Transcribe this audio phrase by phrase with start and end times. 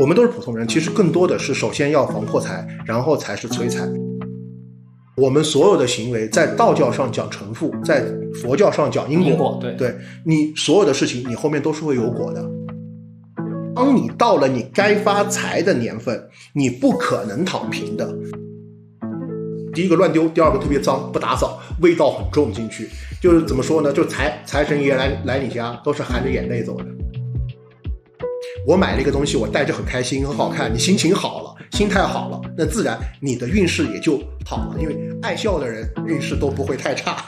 [0.00, 3.88] 我们都是普通人，其实更多的是首先要防破财，然后才是催财。
[5.16, 8.04] 我们所有的行为，在道教上讲成负，在
[8.42, 9.30] 佛教上讲因果。
[9.30, 9.94] 因果对对
[10.24, 12.44] 你所有的事情，你后面都是会有果的。
[13.76, 18.12] 当你到了你该发财的年份，你不可能躺平的。
[19.72, 22.88] 第一个乱丢，第二个特别脏，不打扫，味道很重进去，
[23.22, 23.92] 就是怎么说呢？
[23.92, 26.84] 就财财神爷来来你家，都是含着眼泪走的。
[28.66, 37.22] 我买了一个东西，我戴着很开心，很好看，你心情好了，心态好了，那自然你的运势也就好了，因为爱笑的人运势都不会太差。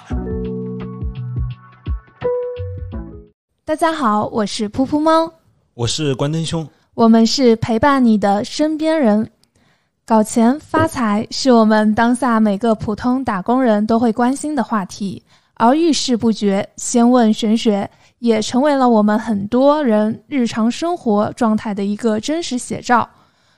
[3.66, 5.30] 大家好，我是噗噗猫，
[5.74, 9.30] 我是关灯兄，我们是陪伴你的身边人。
[10.07, 15.23] 搞钱发财是我们当下每个普通打工人都会关心的话题，
[15.57, 23.09] 而遇事不决，先问玄学，也成为了我们很多人日常生活状态的一个真实写照。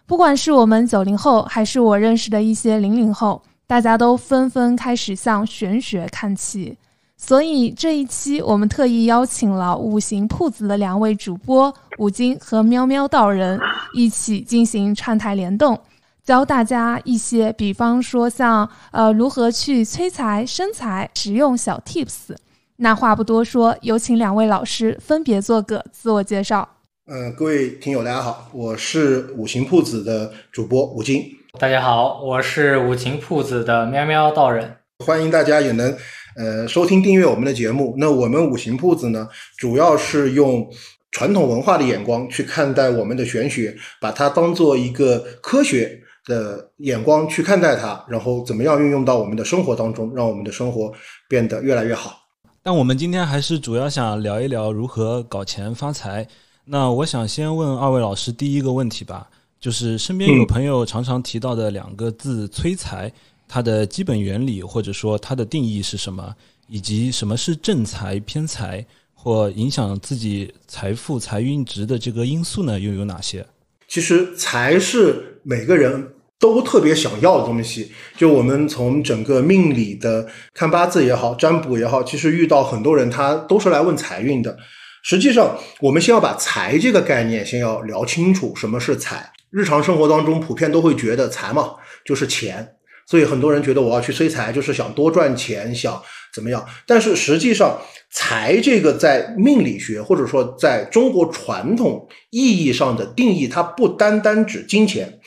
[0.07, 6.77] 不管是我们九零后，还是我认识的一些零零后，大家都纷纷开始向玄学看齐。
[7.17, 13.61] 所以这一期我们特意邀请了五行铺子的两位主播五金和喵喵道人
[13.93, 15.79] 一起进行串台联动。
[16.25, 22.37] 教大家一些，比方说像呃如何去催财生财实用小 tips。
[22.81, 26.77] 那话不多说，有请两位老师分别做个自我介绍。
[27.07, 31.25] 呃，各位听友大家好，我是五行铺子的主播吴京，
[31.59, 34.77] 大家好，我是五行铺子的喵喵道人。
[35.05, 35.93] 欢迎大家也能
[36.37, 37.97] 呃收听订阅我们的节目。
[37.99, 40.65] 那我们五行铺子呢，主要是用
[41.11, 46.01] 传统文化的眼光去看待我们的玄学，把它当做一个科学。
[46.27, 50.93] 的眼光去看待它，然后怎么样运用到我们的生活当中，让我们的生活
[51.27, 52.28] 变得越来越好。
[52.69, 56.29] 但我们今天还是主要想聊一聊如何搞钱发财。
[56.67, 59.27] 那我想先问二位老师第一个问题吧，
[59.59, 63.11] 就是身边有朋友常常提到的两个字“催财”，
[63.49, 68.85] 它的基本原理或者说它的定义是什么，以及什么是正财、偏财
[69.15, 72.79] 或影响自己财富财运值的这个因素呢？
[72.79, 73.47] 又有哪些？
[73.89, 76.07] 其实财是每个人。
[76.39, 84.57] 都特别想要的东西，就我们从整个命理的看八字也好，占卜也好，其实遇到很多人，他都是来问财运的。
[85.03, 89.33] 实际上，我们先要把财这个概念先要聊清楚，什么是财？
[89.51, 91.71] 日常生活当中，普遍都会觉得财嘛
[92.05, 92.75] 就是钱，
[93.07, 96.01] 所以很多人觉得我要去催财，就是想多赚钱，想
[96.35, 96.65] 怎么样？
[96.87, 97.81] 但是实际上，
[98.13, 105.19] 财这个在命理学或者说在中国传统意义上的定义，它不单单指金钱。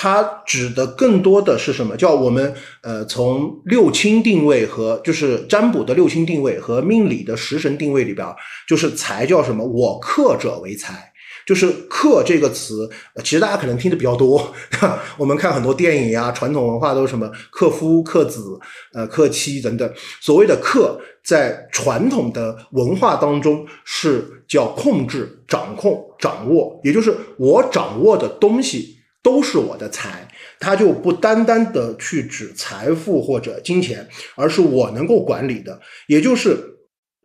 [0.00, 1.96] 它指的更多的是什么？
[1.96, 8.24] 叫我们呃，从六亲定位和就是占卜的六亲定位和命理的食神定位里边，
[8.68, 9.64] 就是财叫什么？
[9.64, 11.12] 我克者为财，
[11.44, 12.88] 就是克这个词，
[13.24, 14.54] 其实大家可能听的比较多。
[15.18, 18.56] 我们看很多电影呀，传统文化都是什么克夫、克子、
[18.94, 19.92] 呃克妻等等。
[20.20, 28.97] 所谓的克，在传统的文化当中是叫控制、掌控、掌握，也就是我掌握的东西。
[29.28, 30.26] 都是我的财，
[30.58, 36.58] 它就不单单的去指财富或者金钱，而是我能够管理的，也就是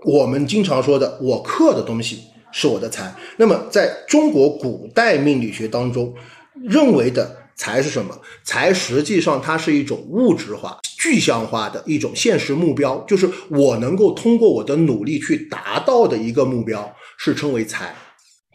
[0.06, 2.20] 我们经常说的我克的东西
[2.52, 3.16] 是我的财。
[3.38, 6.14] 那么在中国古代命理学当中，
[6.62, 8.20] 认为的财是什么？
[8.44, 17.96] 财实际上它是一种物质化、具象化的一种现实目标，就是我能够通过我的努力去达到的一个目标，是称为财。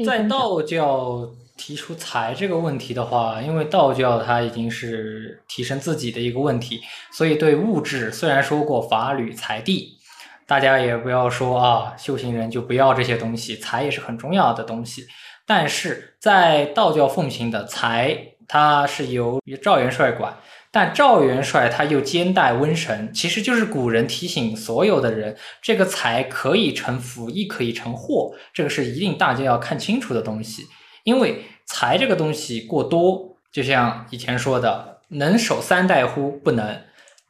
[0.04, 1.30] 在道教。
[1.58, 6.80] 提出财这个问题的话，因为道教它已经是提升自己的一个问题，
[7.12, 9.98] 所以对物质虽然说过法履财地，
[10.46, 15.06] 大家也不要说啊，修行人就不要这些东西，财也是很重要的东西。
[15.44, 18.16] 但是在道教奉行的财，
[18.46, 20.36] 它是由赵元帅管，
[20.70, 30.66] 但赵元帅他又兼带瘟神，其实就是古人提醒所有的人，这个财可以成福，亦可以成祸，这个是一定大家要看清楚的东西。
[31.08, 36.32] 因为财这个东西过多，就像以前说的，能守三代乎？
[36.44, 36.82] 不能。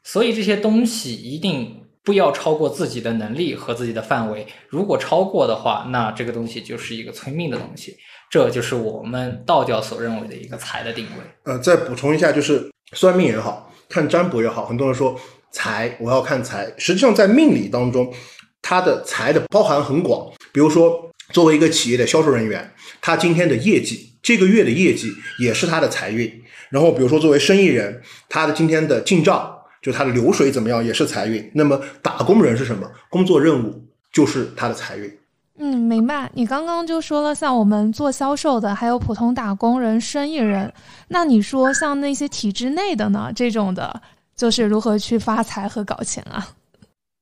[0.03, 4.45] 所以这些东西一定不要超过自己的能力和自己的范围。
[4.67, 7.95] 如果超过的话，那这个东西就是一个催命的东西。
[8.29, 11.53] 这就是我们道教所认为的一个财的定位。
[11.53, 15.17] 呃，再补充一下，就是算命也好看占卜也好，很多人说
[15.51, 18.13] 财我要看财，实际上在命理当中，
[18.61, 20.29] 它的财的包含很广。
[20.51, 21.05] 比如说。
[21.31, 26.43] 作为一个企业的销售人员，他今天的业绩，这个月的业绩也是他的财运。
[26.69, 29.51] 然后，比如说作为生意人，他的今天的进账，
[29.81, 31.51] 就他的流水怎么样，也是财运。
[31.55, 32.89] 那么打工人是什么？
[33.09, 35.11] 工作任务就是他的财运。
[35.57, 36.29] 嗯，明白。
[36.35, 40.71] 你刚刚就说了，像我们做销售的，还有普通打工人、生意人，
[41.07, 43.31] 那你说像那些体制内的呢？
[43.35, 44.01] 这种的，
[44.35, 46.47] 就是如何去发财和搞钱啊？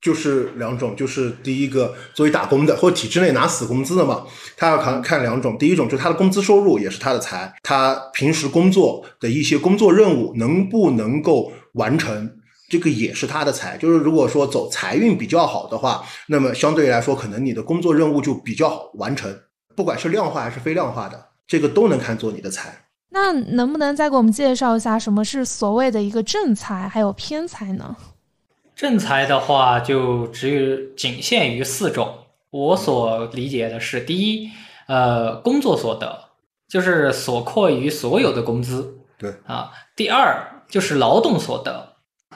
[0.02, 4.24] 就是两种，就是第一个作为打工的或体制内拿死工资的嘛，
[4.56, 5.58] 他要看看两种。
[5.58, 12.30] 第一种就是他的工资收入也是他的财，他平时工作的一些工作任务能不能够完成，
[12.70, 13.76] 这个也是他的财。
[13.78, 19.36] 就是如果说走财运比较好的话，那么相对来说，可能你的工作任务就比较好完成，
[19.76, 22.84] 不管是量化还是非量化的，这个都能看作你的财。
[23.10, 27.96] 那能不能再给我们介绍一下什么是所谓的一个正财，还有偏财呢？
[28.78, 32.26] 正财的话，就只有仅限于四种。
[32.52, 34.52] 我所理解的是，第一，
[34.88, 36.26] 呃，工作所得，
[36.70, 39.00] 就是所扣于所有的工资。
[39.18, 39.72] 对啊。
[39.96, 41.96] 第二，就是劳动所得，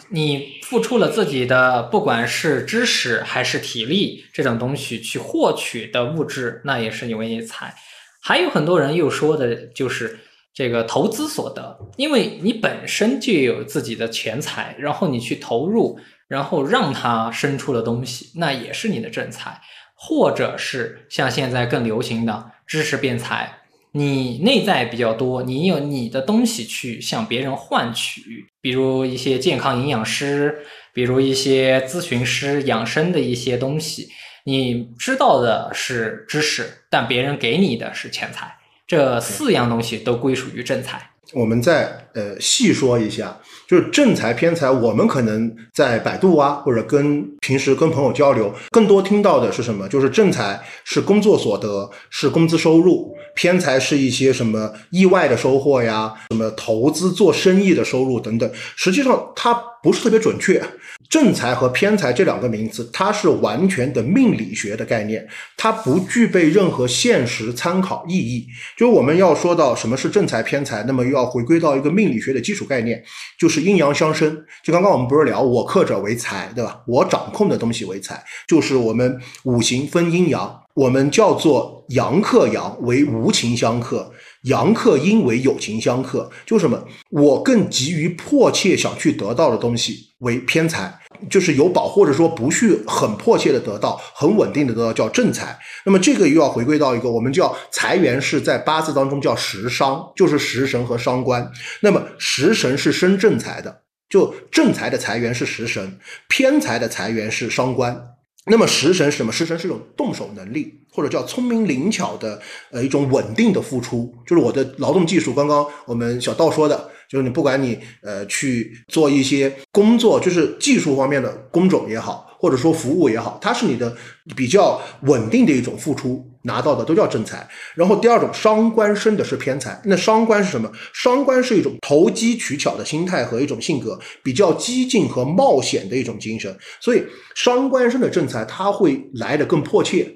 [0.09, 7.75] 你付出了自己的，不管是知识还是体力这种东西去获取的物质，那也是你为财。
[8.19, 10.19] 还有很多人又说的就是
[10.55, 15.99] 这个投资所得，因为你本身就有自己的钱财，然后你去投入。
[16.31, 19.59] 然后让它生出了东西，那也是你的正财，
[19.93, 23.57] 或者是像现在更流行的知识变财，
[23.91, 30.59] 你内在比较多，你有你的东西去向别人换取，比如一些健康营养师，
[30.93, 34.07] 比如一些咨询师养生的一些东西，
[34.45, 38.55] 你知道的是知识，但别人给你的是钱财，
[38.87, 41.09] 这四样东西都归属于正财。
[41.33, 43.37] 我们再呃细说一下。
[43.71, 49.87] 就是正财偏财，我们可能在百度啊，或者跟平时跟朋友交流，更多听到的是什么？
[49.87, 58.51] 就是正财是工作所得，是工资收入；偏财是一些什么意外的收获呀，什么投资做生意的收入等等。
[58.75, 60.61] 实际上它不是特别准确。
[61.11, 65.27] 正财和偏财这两个名词，它是完全的命理学的概念，
[65.57, 68.47] 它不具备任何现实参考意义。
[68.77, 73.03] 就我们要说到什么是正财偏财，那么又要回归到一个命理学的基础概念，
[73.37, 74.41] 就是阴阳相生。
[74.63, 76.81] 就刚刚我们不是聊我克者为财，对吧？
[76.87, 84.13] 我掌控的东西为财，就是我们五行分阴阳，我们叫做阳克阳为无情相克。
[84.43, 86.81] 阳克阴为有情相克，就什么？
[87.09, 95.57] 我更急于迫切想去得到的东西为偏财，就是有保或者说不去很迫切的得到，很稳定的得到叫正财。
[95.85, 101.51] 那么这个又要回归到一个我们叫财源是在八字当中叫食伤，就是食神和伤官。
[101.81, 105.97] 那么食神是生正财的，就正财的财源是食神，
[106.27, 108.07] 偏财的财源是伤官。
[108.47, 109.31] 那么食神是什么？
[109.31, 112.41] 食神是一种动手能力，或者叫聪明灵巧的
[112.71, 115.31] 呃一种稳定的付出，就是我的劳动技术。
[115.31, 122.27] 刚刚我们小道说的，就是你不管你呃去做一些工作，就是技术方面的工种也好。
[122.41, 123.95] 或者说服务也好，它是你的
[124.35, 127.47] 比较稳定的一种付出拿到的都叫正财。
[127.75, 130.67] 然后第二种伤官生的是偏财，那伤官是什么？
[130.91, 136.57] 伤官是一种投机取巧的心态和一种性格，比较激进和冒险的一种精神。
[136.79, 137.03] 所以
[137.35, 140.11] 伤官生的正财，它会来的更迫切，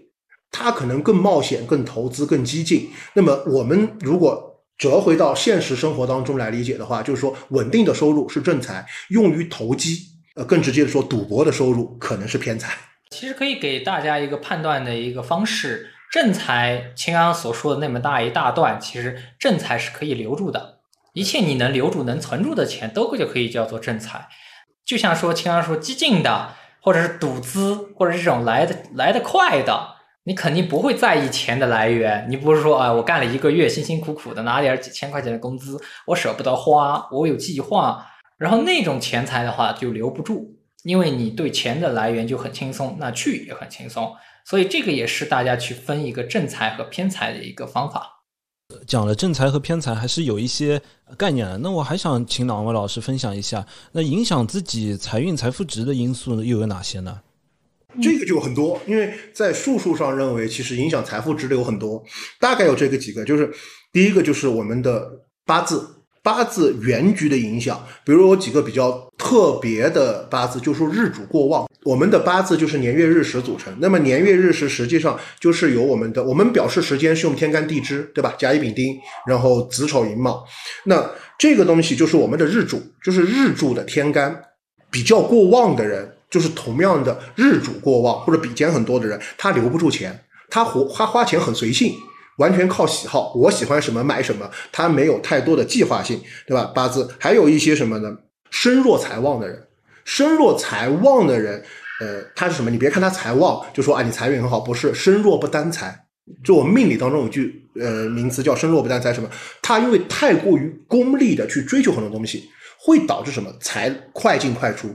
[0.49, 2.89] 它可能更冒险、更投资、更激进。
[3.13, 9.99] 那么我们如果折回到现实生活当中来理解的话，就是说稳定的收入是正财，用于投机。
[10.35, 12.75] 呃，更直接的说，赌博的收入可能是偏财。
[13.09, 20.79] 其实可以给大家一个判断的一个方式，正财，青安所说的那么大一大段，其实正财是可以留住的，
[21.13, 24.27] 一切你能留住、能存住的钱，都就可以叫做正财。
[24.83, 29.94] 就像说青安说，激进的，或者是赌资，或者这种来的来的快的，
[30.27, 32.25] 你肯定不会在意钱的来源。
[32.27, 38.05] 你不是说，啊，我干了一个月，辛辛苦苦的拿点几千块钱的工资，我舍不得花，我有计划。
[38.37, 44.11] 然后那种钱财的话就留不住，因为你对钱的来源就很轻松，那去也很轻松，
[44.43, 48.11] 所以这个也是大家去分一个正财和偏财的一个方法。
[48.87, 50.81] 讲了正财和偏财，还是有一些
[51.15, 51.59] 概念的。
[51.59, 57.21] 那我还想请两位老师分享一下，那影响自己财运、财富值的因素又有哪些呢？
[58.01, 62.03] 这个就很多，因为在术数上认为，其实影响财富值的有很多，
[62.39, 63.51] 大概有这个几个，就是
[63.91, 65.09] 第一个就是我们的
[65.45, 65.91] 八字。
[66.23, 71.69] 八字原局的影响，比如有几个比较特别的八字，就说日主过旺。
[71.83, 78.33] 我们的八字就是年月日时组成，那么年月日时实际上就是由我们的，我们表示时间是用天干地支，对吧？
[78.39, 78.97] 甲乙丙丁，
[79.27, 80.43] 然后子丑寅卯，
[80.85, 84.35] 那这个东西就是我们的日主，就是日柱的天干
[84.89, 91.95] 比较过旺的人，就是同样的日主过旺或者比肩很多的人，他留不住钱，他活他花钱很随性。
[92.37, 96.65] 完全靠喜好，我喜欢什么买什么，他没有太多的计划性，对吧？
[96.75, 98.13] 八字还有一些什么呢？
[98.49, 99.65] 身弱财旺的人，
[100.03, 101.63] 身弱财旺的人，
[102.01, 102.69] 呃，他是什么？
[102.69, 105.97] 你别看他财旺，就说啊你财运很好，不是身弱不担财。
[106.43, 109.29] 就我命理当中有句呃名词叫身弱不担财，什么？
[109.61, 113.49] 他因为太过于功利的去追求很多东西，会导致什么？
[113.61, 114.93] 财快进快出，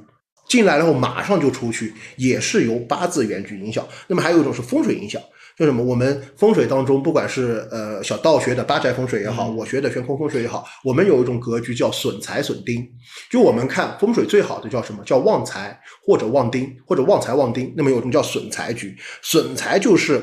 [0.50, 3.86] 进来然后马上就出去，也是由八字原局影响。
[4.08, 5.22] 那么还有一种是风水影响。
[5.56, 5.82] 就什么？
[5.84, 12.82] 我们风水当中，不管是呃小道学的八宅风水也好，我学的悬空风水也好，我们有一种格局叫损财损丁。
[13.30, 15.04] 就我们看风水最好的叫什么？
[15.04, 17.72] 叫旺财或者旺丁，或者旺财旺丁。
[17.76, 20.14] 那么有一种叫损财局，损财就是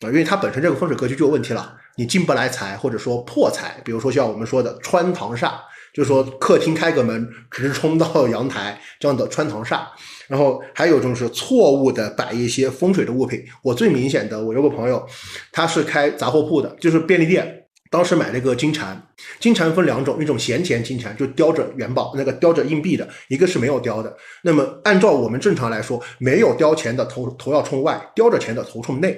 [0.00, 3.80] 啊，因为它本身这个风水格局就有问题了，你进不来财，或者说破财。
[3.84, 5.54] 比如说像我们说的穿堂煞，
[5.94, 9.86] 就说客厅开个门直冲到阳台这样的穿堂煞。
[10.26, 13.44] 然后还有就是错误的摆一些风水的物品。
[13.62, 15.06] 我最明显的，我有个朋友，
[15.52, 17.60] 他是开杂货铺的，就是便利店。
[17.90, 19.00] 当时买了一个金蝉，
[19.38, 24.16] 金蝉分两种，一种闲钱金蝉，就叼着元宝，那个叼着硬币的；一个是没有叼的。
[24.42, 29.10] 那么按照我们正常来说，没有叼钱的头头要冲外，叼着钱的头冲内。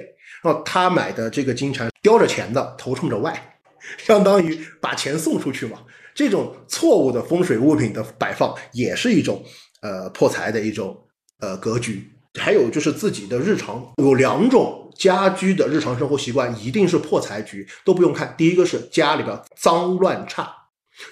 [0.43, 3.57] 然后他买的这个金蝉，叼着钱的头冲着外，
[3.97, 5.79] 相当于把钱送出去嘛。
[6.17, 9.41] 这种错误的风水物品的摆放，也是一种。
[9.79, 10.99] 呃，破财的一种
[11.39, 18.33] 呃格局，还有就是自己的日常有两种家居的日常生活习惯，一定是破财局，都不用看。
[18.35, 20.51] 第一个是家里边脏乱差，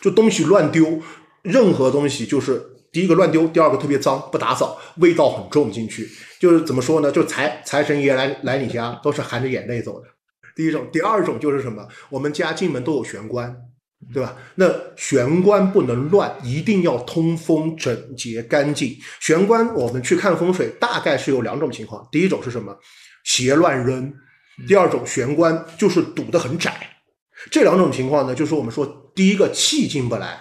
[0.01, 0.99] 就东西乱丢，
[1.43, 2.59] 任何东西就是
[2.91, 6.09] 第一个乱丢，第二个特别脏，不打扫，味道很重进去，
[6.39, 7.11] 就是怎么说呢？
[7.11, 10.07] 就财财神爷来来你家都是含着眼泪走的。
[10.55, 11.87] 第一种，第二种就是什么？
[12.09, 13.55] 我们家进门都有玄关。
[14.13, 14.35] 对吧？
[14.55, 18.97] 那玄关不能乱，一定要通风、整洁、干净。
[19.19, 22.77] 玄关我们去看风水，大概是有两种情况：第一种是什么？
[23.23, 24.11] 鞋乱扔；
[24.67, 26.91] 第二种玄关就是堵得很窄。
[27.49, 30.39] 这两种情况呢，就是我们说，第一个气进不来，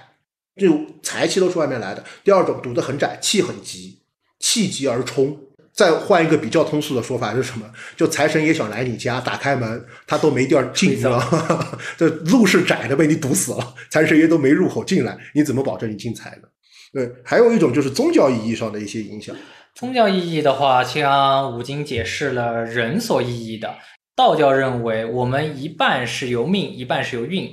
[0.57, 4.03] 就财气都是外面来的；第二种堵得很窄，气很急，
[4.39, 5.39] 气急而冲。
[5.75, 7.69] 再换一个比较通俗的说法是什么？
[7.97, 11.79] 就财神爷想来你家，打开门他都没地儿进，是吧？
[11.99, 13.75] 这路是窄的，被你堵死了。
[13.91, 16.49] 财神爷都没入口进来，你怎么保证你进财呢？
[16.93, 19.35] 对，还有一种就是宗教意义上的一些影响。
[19.75, 23.75] 宗教意义的话，像五经解释了人所意义的。
[24.15, 27.49] 道教认为，我们一半是由命，一半是由运。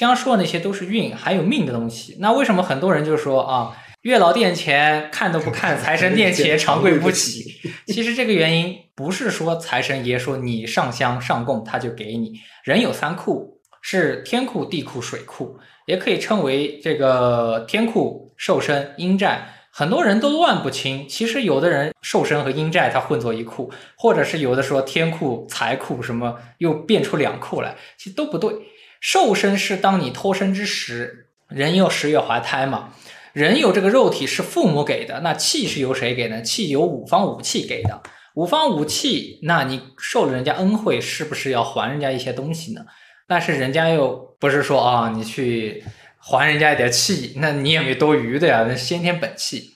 [0.00, 2.16] 刚刚说的那些都是运，还有命的东西。
[2.20, 3.76] 那为什么很多人就说啊？
[4.10, 7.60] 月老殿前看都不看， 财神殿前长跪不起。
[7.86, 12.34] 其实这个原因不是说财神爷说你上香上供他就给你。
[12.64, 19.48] 人有三库，是天库、地库、水库，也可以称为这个天库、寿身、阴债。
[19.72, 21.06] 很多人都乱不清。
[21.08, 28.54] 其实有的人寿身和阴债他混作一库，或者是有的说天库、财库什么又变出两库来，其实都不对。
[29.00, 32.94] 寿身是当你脱身之时，人又十月怀胎嘛。
[33.36, 36.40] 人有这个肉体是父母给的，那气是由谁给呢？
[36.40, 38.02] 气由五方五气给的。
[38.34, 42.86] 五方五气，那你受了人家恩惠，是不是要还人家一些东西呢？
[43.28, 45.84] 但是人家又不是说啊，你去
[46.16, 49.72] 还人家一点气，那你也没多余的呀，那先天本气。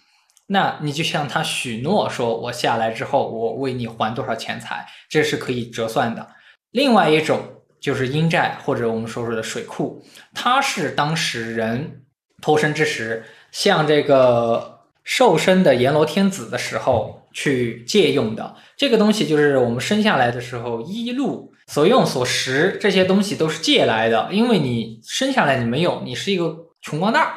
[0.46, 6.26] 那你就向他许诺说，我下来之后，我为你还多少钱财，这是可以折算的。
[6.70, 7.42] 另外一种
[7.78, 10.02] 就是阴债，或者我们说说的水库，
[10.32, 12.04] 它是当时人
[12.40, 13.22] 脱身之时。
[13.52, 27.28] 像这个受身的阎罗天子的时候去借用的这个东西，就是我们生下来的时候一路所用所食这些东西都是借来的，因为你生下来你没有，你是一个穷光蛋，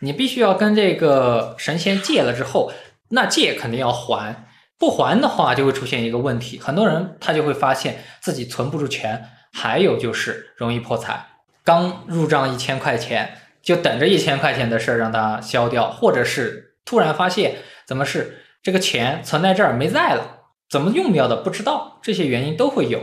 [0.00, 2.72] 你必须要跟这个神仙借了之后，
[3.10, 4.46] 那借肯定要还，
[4.78, 11.26] 不还的话就会出现一个问题，很多人他就会发现自己存不住钱，还有就是容易破财，
[11.62, 13.38] 刚入账一千块钱。
[13.62, 23.00] 就等着一千块钱的事儿让它消掉，或者是突然发现怎么是这个钱存在这儿没在了，怎么用掉的不知道，这些原因都会有。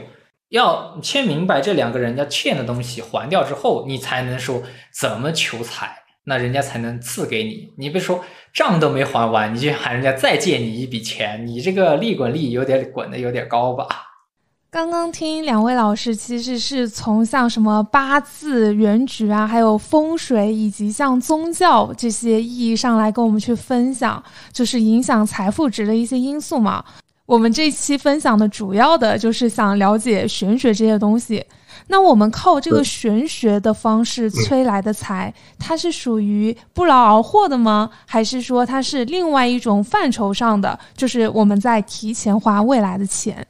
[0.49, 4.63] 要先明白这两个人家欠的东西还掉之后，你才能说
[4.99, 7.69] 怎么求财，那人家才能赐给你。
[7.77, 13.87] 你别说账都没还完，你就喊人家再借你一笔钱，你这个利滚利有点滚的有点高吧。
[14.71, 24.23] 刚刚听两位老师，其实是从像什么八字、原局啊，还有风水，以及像宗教这些意义上来跟我们去分享，
[24.53, 26.85] 就是影响财富值的一些因素嘛。
[27.25, 31.43] 我们这期分享的主要的就是想了解玄学这些东西。
[31.87, 37.89] 那我们靠这个玄学的方式催来的财，它是属于不劳而获的吗？
[38.05, 43.43] 还是说它是另外一种范畴上的，就是我们在提前花未来的钱？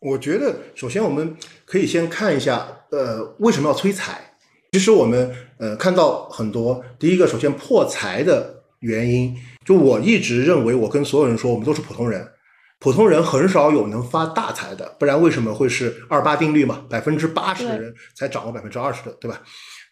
[0.00, 4.32] 我觉得，首先我们可以先看一下，呃，为什么要催财？
[4.72, 12.26] 其实我们呃看到很多，第一个，首先破财的原因，就我一直认为，我跟所有人说，我们都是普通人，
[12.78, 16.82] 普通人很少有能发大财的，不然为什么会是二八定律嘛？
[16.88, 19.42] 百分之八十的人才掌握百分之二十的，对吧？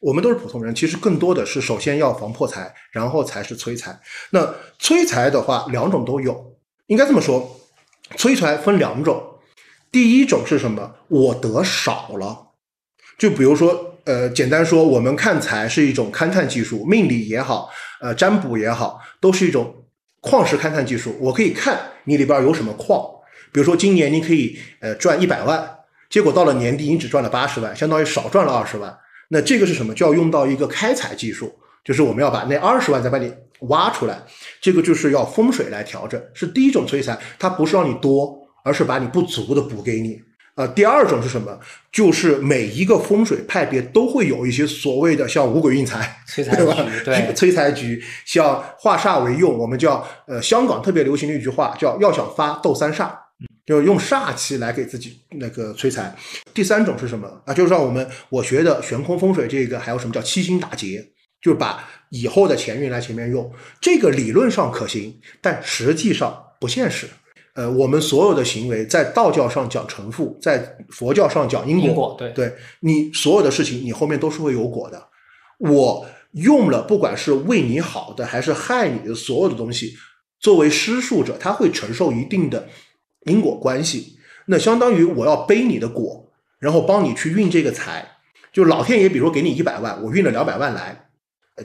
[0.00, 4.00] 我们都是普通人，其实更多的是首先要防破财，然后才是催财。
[4.30, 7.60] 那催财的话，两种都有，应该这么说，
[8.16, 9.22] 催财分两种。
[9.90, 10.94] 第一种是什么？
[11.08, 12.48] 我得少了，
[13.18, 19.84] 就比如说，呃，简单说，我们看财是一种勘探技术，命理也好，呃，占卜也好，都是一种
[20.20, 21.16] 矿石勘探技术。
[21.20, 23.02] 我可以看你里边有什么矿，
[23.52, 25.78] 比如说今年你可以呃赚一百万，
[26.10, 28.94] 结果到了年底你只赚了八十万，相当于少赚了二十万。
[29.30, 29.94] 那这个是什么？
[29.94, 34.22] 就要用到一个开采技术，就是我们要把那二十万再把你挖出来，
[34.60, 40.20] 这个就是要风水来调整，是第一种催财，它不是让你多，而是把你不足的补给你。
[40.54, 41.56] 啊，第二种是什么？
[41.92, 46.74] 就是每一个风水派别都会有一些所谓的像五鬼运财催财对吧？
[46.74, 53.08] 局对 催财局，像化煞为用，我们叫呃香港特别流行的一句话叫要想发斗三煞，
[53.64, 56.12] 就用煞气来给自己那个催财。
[56.52, 57.54] 第三种是什么啊？
[57.54, 61.06] 就是让我们我学的悬空风水这个还有什么叫七星打劫，
[61.40, 63.48] 就是把以后的钱运来前面用，
[63.80, 67.06] 这个理论上可行，但实际上不现实。
[67.58, 71.88] 呃，我们所有的行为在道教上讲成负，在佛教上讲因果。
[71.88, 75.08] 因果对对你所有的事情，你后面都是会有果的。
[75.58, 79.96] 我用了，不管是为你好的还是害你的所有的东西，
[80.38, 82.68] 作为施术者，他会承受一定的
[83.24, 84.20] 因果关系。
[84.46, 88.18] 那相当于我要背你的果，然后帮你去运这个财。
[88.52, 91.07] 就老天爷，比如给你一百万，我运了两百万来，呃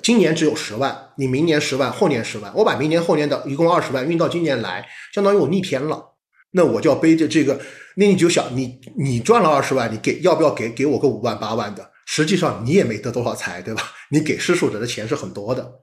[0.01, 6.13] 今年只有十万，你明年十万，后年十万，我把明年后年的一共二十万运到今年来，相当于我逆天了。
[6.51, 7.59] 那我就要背着这个，
[7.95, 11.91] 那你就想，你你赚了二十万，你给要不要给给我个五万八万的？
[12.05, 13.81] 实际上你也没得多少财，对吧？
[14.09, 15.79] 你给施术者的钱是很多的。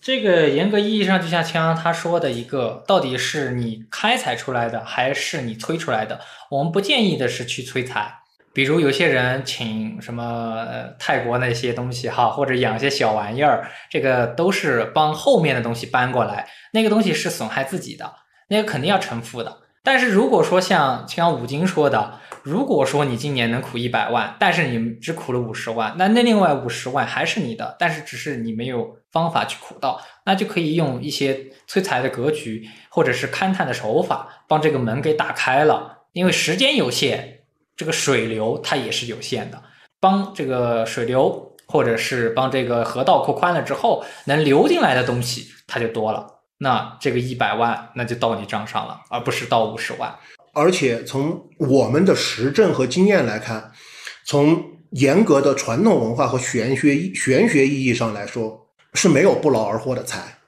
[0.00, 6.20] 这个严格意义上，就像枪他说的一个，到底是你开采出来的，还是你催出来的？
[6.50, 8.14] 我们不建议的是去催财。
[8.58, 10.66] 比如有些人请什么
[10.98, 18.12] 泰国那些东西哈，或者养些小玩意儿，这个都是帮后面的东西搬过来，那个东西是损害自己的，
[18.48, 19.58] 那个肯定要承负的。
[19.84, 35.98] 但是如果说像像五金说的，如果说你今年能苦一百万，但是你只苦了五十万，那那另外五十万还是你的，但是只是你没有方法去苦到，那就可以用一些催财的格局或者是勘探的手法，帮这个门给打开了。
[36.12, 37.37] 因为时间有限，
[37.78, 39.62] 这个水流它也是有限的，
[40.00, 46.26] 帮这个水流或者是帮这个河道扩宽了之后，能流进来的东西它就多了。
[46.58, 50.12] 那这个一百万那就到你账上了，而不是到五十万。
[50.52, 53.70] 而且从我们的实证和经验来看，
[54.26, 60.38] 从严格的传统文化和玄学玄学意义上来说，是没有不劳而获的财。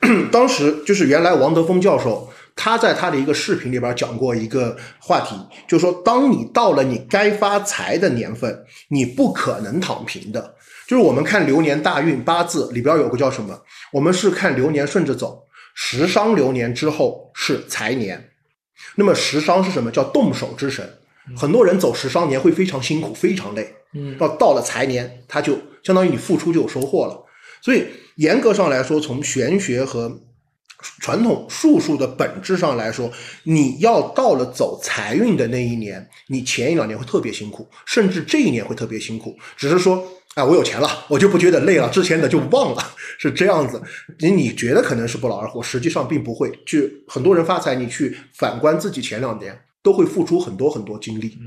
[0.32, 2.29] 当时就是原来王德峰教授
[2.62, 5.34] 他在他的一个视频里边讲过一个话题，
[5.66, 10.56] 就是说，当你到了你该发财的年份，你不可能躺平的。
[10.86, 13.58] 就是我们看流年大运八字里边有个叫什么？
[13.94, 15.44] 我们是看流年顺着走，
[15.74, 18.28] 食伤流年之后是财年。
[18.96, 19.90] 那么食伤是什么？
[19.90, 20.86] 叫动手之神。
[21.34, 23.74] 很多人走食伤年会非常辛苦，非常累。
[23.94, 27.24] 嗯到到了财年，他就相当于你付出就有收获了。
[27.62, 30.20] 所以严格上来说，从玄学和
[31.00, 33.10] 传统术数的本质上来说，
[33.44, 39.36] 你要到了走财运的那一年，你前一两年会特别辛苦，甚至这一年会特别辛苦。
[39.56, 43.82] 只是说，啊，我有钱了，我就不觉得累了，之前的就忘了， 是这样子。
[44.18, 46.50] 你你觉得可能是不劳而获，实际上并不会。
[46.66, 51.38] 就很多人发财，你去反观自己前两年，都会付出很多很多精力。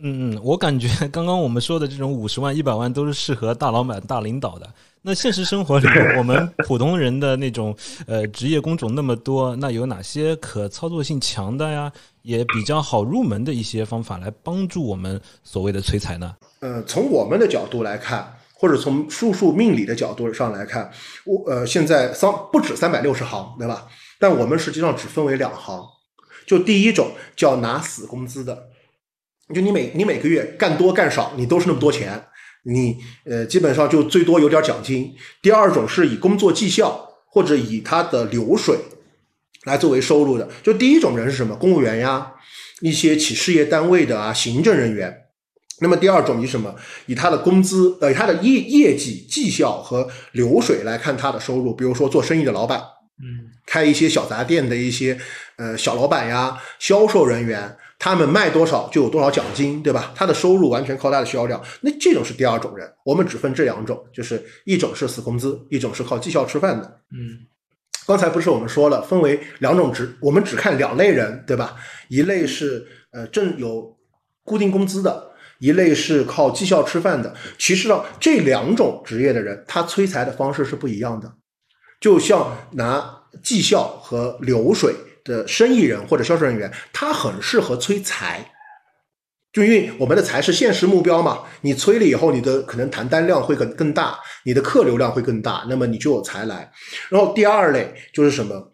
[0.00, 4.68] 嗯嗯，我感觉 刚刚我们说的这种五十万、一百万都是适合大老板、大领导的。
[5.02, 7.74] 那现实生活里，我们普通人的那种
[8.06, 11.90] 呃职业工种那么多，那有哪些可操作性强的呀，
[12.22, 16.34] 也比较好入门的一些方法来帮助我们所谓的催财呢？
[16.60, 20.90] 呃，从我们的角度来看，或者从术数命理的角度上来看，
[21.24, 23.86] 我呃现在三不止三百六十行，对吧？
[24.18, 25.80] 但我们实际上只分为两行，
[26.46, 28.67] 就第一种叫拿死工资的，
[29.54, 32.22] 就你每你每个月干多干少，你都是那么多钱，
[32.64, 35.14] 你呃基本上就最多有点奖金。
[35.40, 38.76] 第二种是以工作绩效或者以他的流水
[39.64, 41.56] 来作为收入的，就第一种人是什么？
[41.56, 42.32] 公务员呀，
[42.80, 45.24] 一些企事业单位的啊，行政人员。
[45.80, 46.74] 那么第二种以什么？
[47.06, 51.72] 以他的工资，呃，以他的业业绩、绩效和流水来看他的收入。
[51.72, 52.80] 比如说做生意的老板，
[53.22, 55.16] 嗯，开一些小杂店的一些
[55.56, 60.12] 呃小老板呀、销售人员，他们卖多少就有多少奖金，对吧？
[60.14, 61.60] 他的收入完全靠他的销量。
[61.80, 67.00] 那这种是第二种人，我们只分这两种，就是一种是死工资，一种是靠绩效吃饭的。
[67.10, 67.46] 嗯，
[68.06, 71.74] 刚才不是我们说了，分为两种职，我们只看两类人，对吧？
[72.08, 73.96] 一类是呃正有
[74.44, 77.34] 固定工资的，一类是靠绩效吃饭的。
[77.58, 81.32] 其实呢这两种职业的人，他催财的方式是不一样的。
[82.00, 84.94] 就像拿绩效和流水
[85.28, 88.50] 的生意人或者销售人员，他很适合催财。
[89.52, 96.70] 就因为我们的财是现实目标嘛，你催了以后，你的可能谈单量会更更大，你的客流量会更大，那么你就有财来。
[97.08, 98.70] 然后第二类就是什么，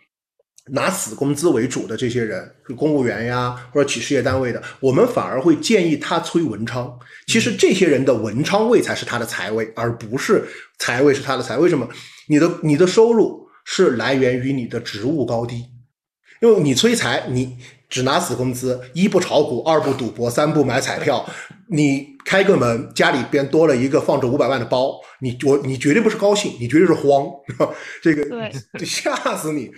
[0.73, 6.99] 拿死工资为主的这些人，是公务员呀或者企事业单位的，我们反而会建议他催文昌。
[7.29, 10.45] 其实这些人的文昌位才是他的财位，而不是
[10.79, 11.57] 财位是他的财。
[11.57, 11.89] 为什么？
[12.29, 15.63] 你的你的收入是来源于你的职务高低，
[16.45, 17.57] 因为你催财，你。
[17.91, 21.25] 只拿死工资，一不炒股，二不赌博，三不买彩票。
[21.69, 27.25] 你开个门，家里边多了一个放着五百万的包，你我你绝对不是高兴，你绝对是慌，
[28.03, 29.71] 这个就吓死你。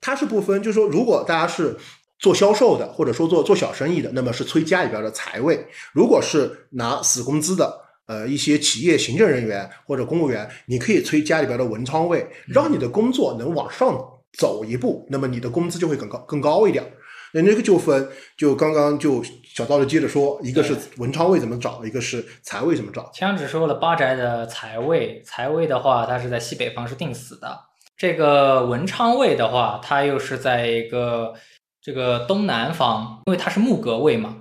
[0.00, 1.76] 他是不分，就是说，如果大家是
[2.18, 5.54] 做销售的，或者说做做小生意的，那么是催家里边的财位；
[5.92, 7.72] 如果是拿死工资的，
[8.06, 13.96] 呃，一些企业行政人员或者公务员，你可以催家里边的文昌位，让你的工作能往上
[14.38, 16.92] 走一步，那么你的工资就会更高更高一点。
[17.32, 23.08] 那那个就分，就刚刚就小道就接着说，一个是文昌位怎么找，一个是财位怎么找。
[23.14, 27.56] 枪只说了八宅的财位，财位的话，它是在西北方是定死的。
[27.96, 31.34] 这个文昌位的话，它又是在一个
[31.80, 34.38] 这个东南方，因为它是木格位嘛。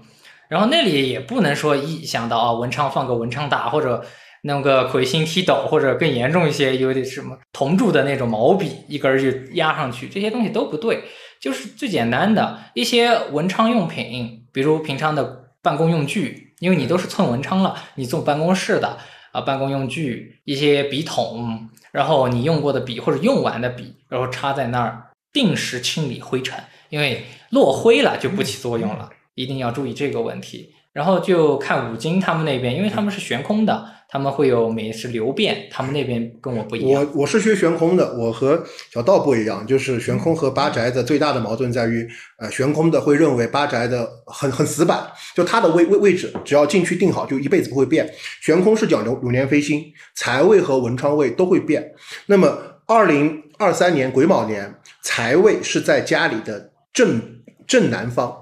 [0.47, 4.03] 然后那里也不能说一想到啊，文昌放个文昌大，或者
[4.43, 11.03] 弄个魁星踢斗，或者更严重一些，有点什么铜铸的那种毛笔，一根就压上去，这些东西都不对。
[11.41, 18.97] 就是最简单的一些文昌用品，比如平常的办公用具，因为你都是寸文昌了，你做办公室的
[19.31, 30.73] 啊，办公用具一些笔筒，然后你用过的笔或者用完的笔，然后插在那儿，定时清理灰尘，因为落灰了就不起作用了，一定要注意这个问题。
[30.91, 33.98] 然后就看五金他们那边，因为他们是悬空的。
[34.11, 37.07] 他们会有每是流变，他们那边跟我不一样。
[37.13, 48.11] 我我是学悬空的，我和小道不一样，就是悬空和八宅的最大的矛盾在于，呃，悬空的会认为八宅的很很死板，就它的位位位置只要进去定好，就一辈子不会变。
[48.41, 51.91] 悬空是讲流流年飞星，财位和文昌位都会变。
[52.25, 57.21] 那么二零二三年癸卯年，财位是在家里的正
[57.67, 58.38] 正南方，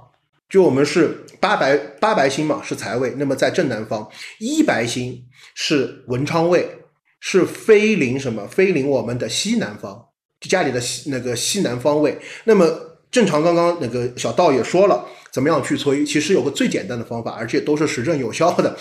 [0.49, 1.23] 就我们是。
[1.39, 6.67] 八白八白星嘛是财位，那么在正南方，一白星是文昌位，
[7.19, 8.47] 是飞临什么？
[8.47, 10.03] 飞临我们的西南方，
[10.41, 12.17] 家里的西那个西南方位。
[12.45, 16.03] 那么正常，刚刚那个小道也说了，怎么样去催？
[16.03, 18.75] 其实有个最简单的方法，而且都是实证有效的。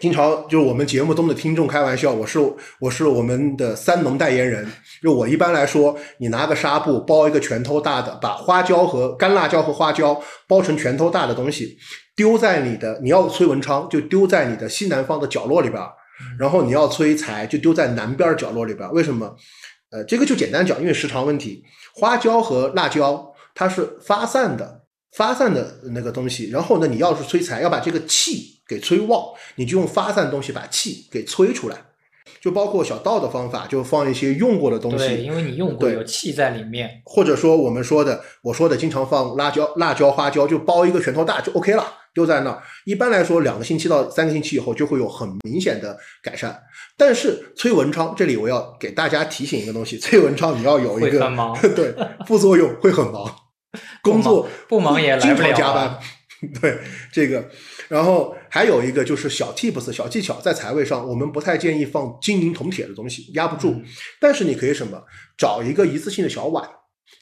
[0.00, 2.38] 经常就是我们节目中的听众开玩笑，我是
[2.80, 4.70] 我是我们的三农代言人。
[5.02, 11.78] 就我一般来说，你拿个纱布包一个拳头大的，把花椒和干辣椒和花椒包成拳头大的东西，
[12.16, 15.82] 丢在你的你要催文昌，就丢在你的西南方的角落里边
[16.38, 19.36] 然后你要催财，就丢在南边角落里边为什么？
[19.90, 21.62] 呃，这个就简单讲，因为时长问题。
[21.94, 24.82] 花椒和辣椒它是发散的，
[25.16, 26.50] 发散的那个东西。
[26.50, 28.57] 然后呢，你要是催财，要把这个气。
[28.68, 29.24] 给催旺，
[29.56, 31.76] 你就用发散东西把气给催出来，
[32.40, 42.62] 就包括小道的方法，就放一些用过的东西，对，因为你用过有气在里面，或者说我们说的，我说的经常放辣椒、辣椒、花椒，就包一个拳头大就 OK 了，丢在那儿。
[42.84, 46.60] 一般来说，两个星期到三个星期以后就会有很明显的改善。
[46.96, 51.20] 但是催文昌这里我要给大家提醒一个东西，催文昌你要有一个
[51.74, 51.94] 对
[52.26, 53.34] 副作用会很忙，
[54.02, 55.98] 工作不忙也来不了加班，
[56.60, 56.78] 对
[57.12, 57.44] 这个。
[57.88, 63.80] 然后还有一个就是小 tips 小技巧，在财位上，我们不太建议放金银铜铁的东西，压不住。
[64.20, 65.02] 但是你可以什么，
[65.36, 66.68] 找一个一次性的小碗，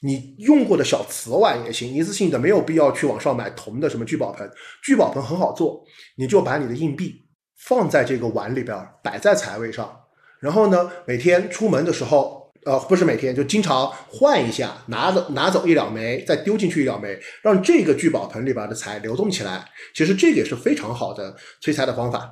[0.00, 4.50] 你用过的小瓷碗也行，一次性的没有必要去网上买铜的什么聚宝盆，
[4.82, 5.84] 聚宝盆很好做，
[6.16, 10.00] 你就把你的硬币放在这个碗里边，摆在财位上，
[10.40, 12.35] 然后呢，每天出门的时候。
[12.66, 19.64] 呃，不是每天，就经常换一下，拿走拿走一两枚，再丢进去一两枚，让这个聚宝盆里边的财流动起来。
[19.94, 22.28] 其实这个也是非常好的催财的方法。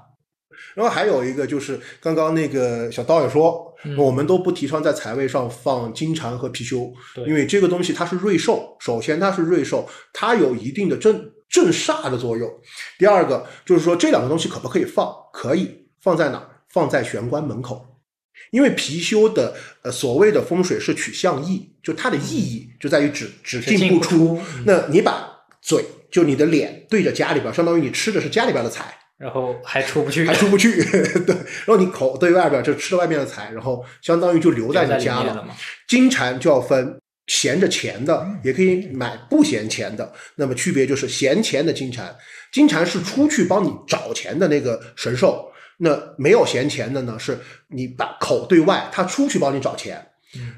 [0.75, 6.93] 然后还有一个就是刚刚那个小道也说，我们都不提倡在财位上放金蟾和貔貅，
[7.29, 12.51] 因为这个东西它是瑞兽，首先它是瑞兽，它有一定的镇镇煞的作用。
[12.99, 15.15] 第二个就是说这两个东西可不可以放？
[15.33, 16.45] 可以放在哪？
[16.69, 17.94] 放在玄关门口。
[18.51, 24.41] 因为貔貅的呃所谓的风水是取向意，就它的意义就在于只只进不出。
[24.65, 25.29] 那你把
[25.61, 30.83] 嘴就你的脸对着家里边，相当于你吃的是家里边的财，然后还出不去，还出不去，
[31.25, 35.55] 对，然后你口对外边就吃了外面的财，然后相当于就留在你家了嘛。
[35.89, 40.13] 金蝉就要分闲着钱的，也可以买不闲钱的。
[40.37, 42.15] 那么区别就是闲钱的金蝉，
[42.53, 45.51] 金蝉是出去帮你找钱的那个神兽。
[45.79, 50.07] 那没有闲钱的呢，是你把口对外，他出去帮你找钱。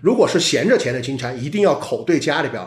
[0.02, 2.62] 如果是闲着钱的金蝉，一定要口对家里边，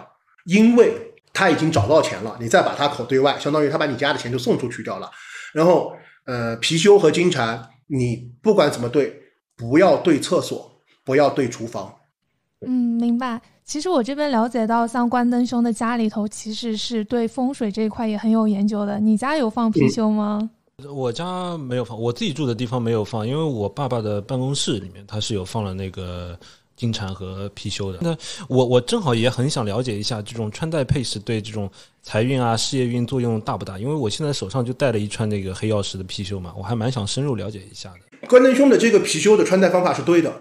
[0.45, 0.93] 因为
[1.33, 5.09] 他已经找到钱了，你再把他口对外，相当于他把你家的钱就送出去掉了。
[5.53, 5.93] 然后，
[6.25, 9.21] 呃，貔貅和金蝉，你不管怎么对，
[9.55, 11.95] 不要对厕所，不要对厨房。
[12.65, 13.41] 嗯，明白。
[13.63, 18.99] 其实我这边了解到，像关灯兄的家里头，其实是对风水这一块也很有研究的。
[18.99, 20.49] 你家有放貔貅吗？
[20.87, 26.37] 我家没有放，我自己住的地方没有放，因为我爸爸的办公室里面他是有放了那个
[26.75, 27.97] 金蝉和貔貅的。
[28.01, 28.15] 那
[28.47, 31.69] 我我正好也很想了解一下，这种穿戴配饰对这种
[32.01, 33.77] 财运啊、事业运作用大不大？
[33.77, 38.27] 因为我现在手上就戴了一串那个黑曜石的貔貅嘛，我还蛮想深入了解一下的。
[38.27, 40.33] 关灯兄的这个貔貅的穿戴方法是对的，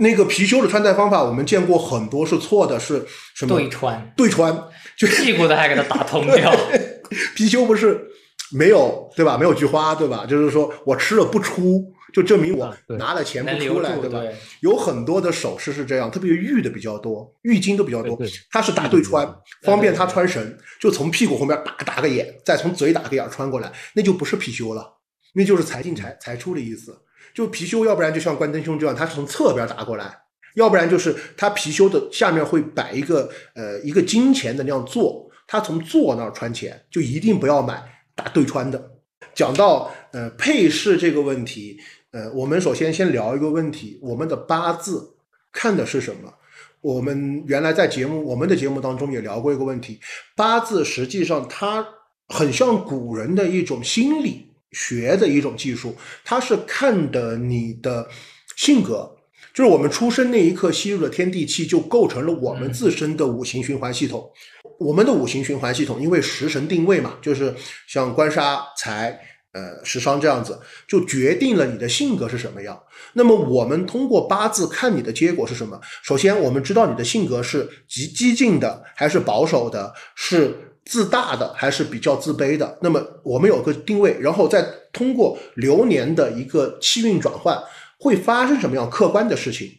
[0.00, 3.56] 那个貔貅的穿戴方法我们见过很多是错的，是什么？
[3.56, 4.64] 对穿，对穿，
[4.98, 6.50] 就屁股的还给它打通掉。
[7.36, 8.12] 貔貅不是。
[8.56, 9.36] 没有对吧？
[9.36, 10.24] 没有菊花对吧？
[10.24, 14.22] 就是说我吃了不出，就证明我拿了钱不出来对吧？
[14.60, 18.18] 有很多的首饰是这样，特别玉的比较多，玉金都比较多。
[18.50, 19.30] 它是打对穿，
[19.62, 24.90] 方便他穿绳，就从屁股后面打打个眼，再从嘴打个眼穿过来，那就不是貔貅了，
[25.34, 26.96] 那就是财进财财出的意思。
[27.34, 30.16] 就貔貅，要不然就像关灯兄这样，他是从侧边打过来，
[30.54, 37.95] 要不然就是他貔貅的下面会摆一个呃一个金钱的那样座，他从座那儿穿钱，就一定不要买。
[38.16, 38.90] 打对穿的，
[39.34, 41.78] 讲到呃配饰这个问题，
[42.10, 45.14] 呃，我们首先先聊一个问题，我们的八字
[45.52, 46.32] 看的是什么？
[46.80, 50.00] 我们原来在节目我们的节目当中也聊过一个问题，
[50.34, 51.86] 八字实际上它
[52.28, 58.08] 很像古人的一种心理学的一种技术，它是看的你的
[58.56, 59.12] 性格。
[59.52, 64.30] 就是我们出生那一刻吸入的天地气，就构成了我们自身的五行循环系统。
[64.78, 67.54] 我们的五行循环系统，因为食神定位嘛，就是
[67.86, 69.18] 像官杀财、
[69.52, 72.80] 呃食伤这样子，就决定了你的性格是什么样。
[73.14, 75.80] 那么我们通过八字看你的结果是什么？
[76.02, 82.78] 首先，我们知道你的性格是极激进的，还是保守的，是自大的，还是比较自卑的。
[82.82, 84.62] 那么我们有个定位，然后再
[84.92, 87.58] 通过流年的一个气运转换。
[87.98, 89.70] 会发生什么样客观的事情？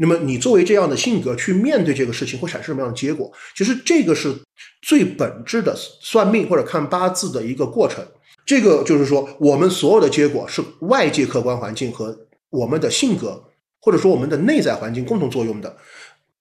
[0.00, 3.32] 那么你作为这样的性格去面对这个事情，会产生什么样的结果？
[3.56, 4.34] 其实这个是
[4.80, 8.06] 最本质的算命或者看八字的一个过程。
[8.46, 12.16] 这个就是说，我们所有的结果是外界客观环境和
[12.50, 13.44] 我们的性格，
[13.80, 15.76] 或者说我们的内在环境共同作用的。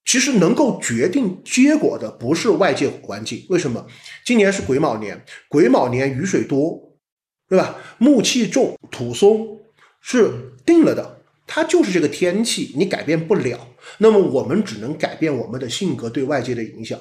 [0.06, 3.46] 其实能够决定结果的不是外界环境。
[3.50, 3.86] 为什么？
[4.24, 6.82] 今年是癸卯年，癸卯年雨水多，
[7.50, 7.76] 对吧？
[7.98, 9.60] 木气重，土松，
[10.00, 11.17] 是定了的。
[11.48, 13.58] 它就是这个天气，你改变不了。
[13.98, 17.00] 那么我们只能改变我们的性格对外界的影响。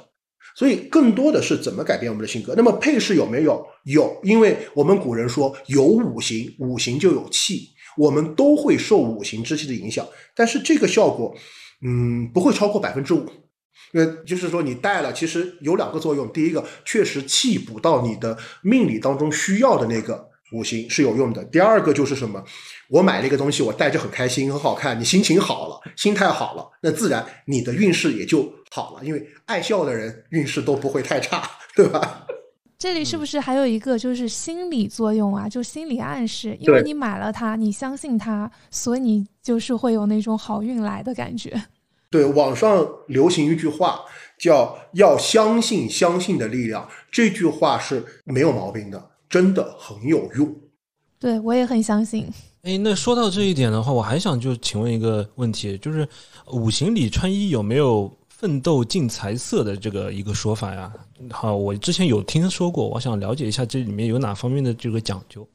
[0.54, 2.54] 所以更多的是怎么改变我们的性格。
[2.56, 3.66] 那么配饰有没有？
[3.84, 10.06] 有，因为我们古人说有五行，五行就有气，我们都会受五行之气的影响。
[10.34, 11.34] 但是这个效果，
[11.84, 13.28] 嗯，不会超过百分之五。
[13.92, 16.32] 那就是说你带了，其实有两个作用。
[16.32, 20.30] 第一个，确实气补到你的命理当中需要的那个。
[20.52, 21.44] 五行是有用的。
[21.44, 22.42] 第二个就是什么？
[22.88, 24.98] 我买了一个东西，我戴着很开心，很好看。
[24.98, 29.04] 你心情好了，心态好了，那自然你的运势也就好了。
[29.04, 32.26] 因为爱笑的人运势都不会太差， 对吧？
[32.78, 35.48] 这里是不是还有一个就是心理作用啊？
[35.48, 41.60] 就心理暗示，因为你买了它，你相信它，所以你就是会有那种好运来的感觉。
[42.10, 44.02] 对，网上流行一句话
[44.38, 49.10] 叫“要相信相信的力量”，这句话是没有毛病的。
[49.28, 50.54] 真的很有用，
[51.18, 52.26] 对我也很相信。
[52.62, 56.08] 哎，那说到这一点的话，我还想就请问一个问题，就是
[56.48, 60.92] 五行里穿衣有没有奋斗进财色的这个一个说法呀？
[61.30, 65.46] 好，我之前有听说过，我想了解一下这里面有哪方面的这个讲究。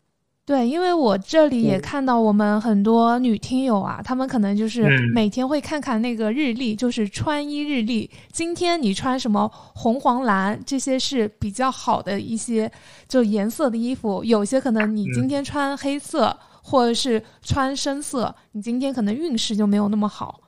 [0.43, 8.09] 对，因为我这里也看到我们很多女听友啊，她们可能就是每天会看看那个日历，就是穿衣日历。
[8.33, 12.69] 今天你穿什么红、黄、蓝，这些是比较好的一些
[13.07, 14.23] 就颜色的衣服。
[14.23, 20.41] 有些可能你今天穿黑色，或者是穿深色，你今天可能运势就没有那么好。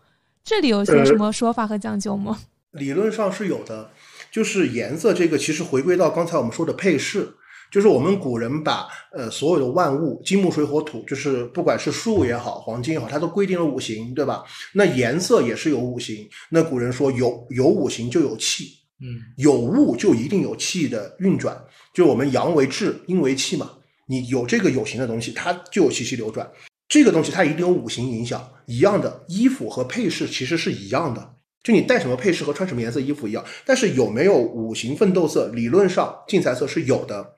[0.43, 2.39] 这里有些什么说法和讲究吗？
[2.71, 3.91] 理论上是有的，
[4.31, 7.35] 就是颜色这个，其实回归到刚才我们说的配饰。
[7.73, 14.43] 就是我们古人把呃所有的万物金木水火土，就是不管是树也好，黄金也好，它都规定了五行，对吧？
[14.73, 16.29] 那颜色也是有五行。
[16.51, 18.65] 那古人说有有五行就有气，
[19.01, 21.59] 嗯，有物就一定有气的运转。
[21.95, 23.71] 就我们阳为志，阴为气嘛。
[24.05, 26.47] 你有这个有形的东西，它就有气息流转。
[26.87, 31.33] 这个东西它一定有五行影响，一样的衣服和配饰其实是一样的，
[31.63, 33.43] 就你戴什么配饰和穿什么颜色衣服一样。
[33.65, 35.47] 但是有没有五行奋斗色？
[35.47, 37.33] 理论上竞彩色是有的。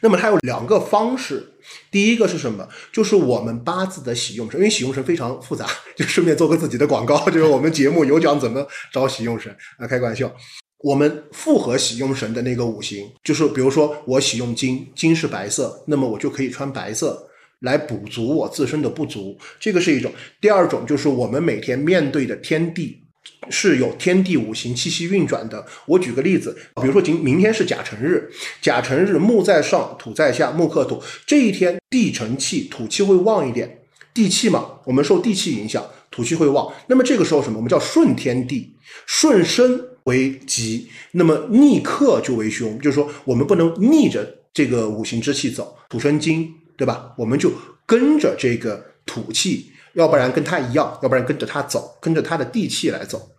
[0.00, 1.54] 那么它有两个方式，
[1.90, 2.68] 第一个是什么？
[2.92, 10.32] 就是我们八字的喜用神，因为喜用神非常复杂，就顺便做个自己的广告，就是我们节目有讲怎么找喜用神啊，开个玩笑。
[10.80, 17.28] 我们复合喜用神的那个五行，就是比如说我喜用金，金是白色，那么我就可以穿白色
[17.60, 20.12] 来补足我自身的不足，这个是一种。
[20.40, 23.07] 第二种就是我们每天面对的天地
[23.50, 25.64] 是有天地五行气息运转的。
[25.86, 36.72] 我举个例子，比如说今明天是甲辰日，甲辰日木在上，土在下，木克土，这一天地成气，土气会旺一点，地气嘛，我们受地气影响，土气会旺。
[36.88, 37.56] 那么这个时候什么？
[37.58, 38.74] 我们叫顺天地，
[39.06, 39.84] 顺生。
[40.04, 47.12] 为吉，那么逆克就为凶，就是说我们不能逆着这个五行之气走，土生金，对吧？
[47.18, 47.52] 我们就
[47.84, 53.30] 跟着这个土气，要不然跟他一样，要不然跟着他走，跟着他的地气来走。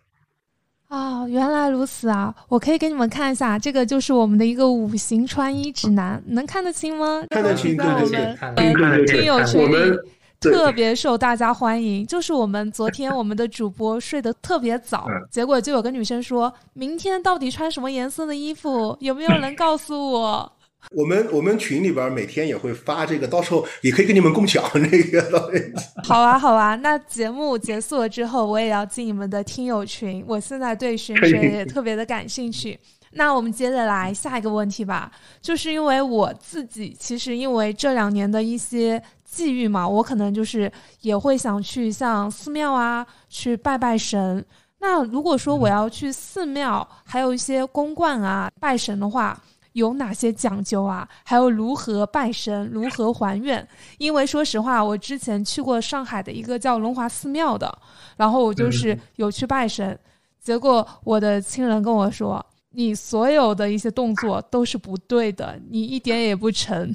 [0.88, 2.34] 哦，原来如此啊！
[2.48, 7.22] 我可以给你们看一下，这个就是我们的一个五行穿衣指南，能看得清吗？
[7.30, 9.96] 看得清，在我们呃听友群里。
[10.40, 20.52] 特别受大家欢迎，就是我们昨天我们的主播睡得特别早， 结果就有个女生说明天到底穿什么颜色的衣服，有没有人告诉我？
[20.94, 25.50] 我们我们群里边每天也会发这个，到时候也可以跟你们共享那个。
[26.04, 32.78] 好啊好啊，那节目结束了之后，我也要进你们的听友群，我现在对玄学也特别的感兴趣。
[33.12, 39.02] 那我们接着来下一个问题吧，就是因为我自己其实因为这两年的一些。
[39.32, 40.70] 际遇嘛，我可能就是
[41.02, 44.44] 也会想去像寺庙啊，去拜拜神。
[44.80, 49.40] 那如果说我要去寺庙，还有一些公馆啊拜神的话，
[49.72, 51.08] 有哪些讲究啊？
[51.24, 53.66] 还有如何拜神，如何还愿？
[53.98, 57.78] 因为说实话，我之前去过上海的一个叫龙华寺庙的，
[58.16, 59.98] 然后我就是有去拜神，
[60.40, 66.94] 结果我的亲人跟我说，你所有的一些动作都是不对的，你一点也不成。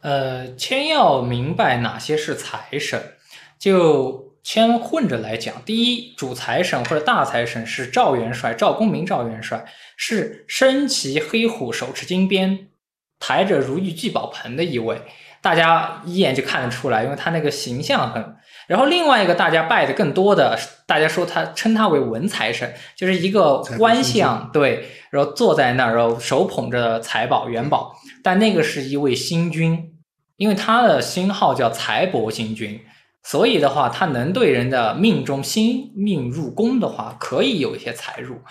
[0.00, 3.14] 呃，先要明白哪些是财神，
[3.58, 5.62] 就先混着来讲。
[5.64, 9.64] 第一，主财神或者大财神是赵元帅，赵公明赵元帅
[9.96, 12.68] 是身骑黑虎，手持金鞭，
[13.18, 15.00] 抬着如意聚宝盆的一位，
[15.40, 18.36] 大家一眼就看得出来，因为他那个形象很。
[18.66, 29.90] 然后另外一个大家拜的更多的，大家说他称他为文财神，就是一个官相，对，然后坐在那儿，然后手捧着财宝元宝，但那个是一位星君。
[30.36, 32.80] 因为他的星号叫财帛星君，
[33.24, 38.42] 所以的话，他能对人的命中星命入宫的话，可以有一些财入。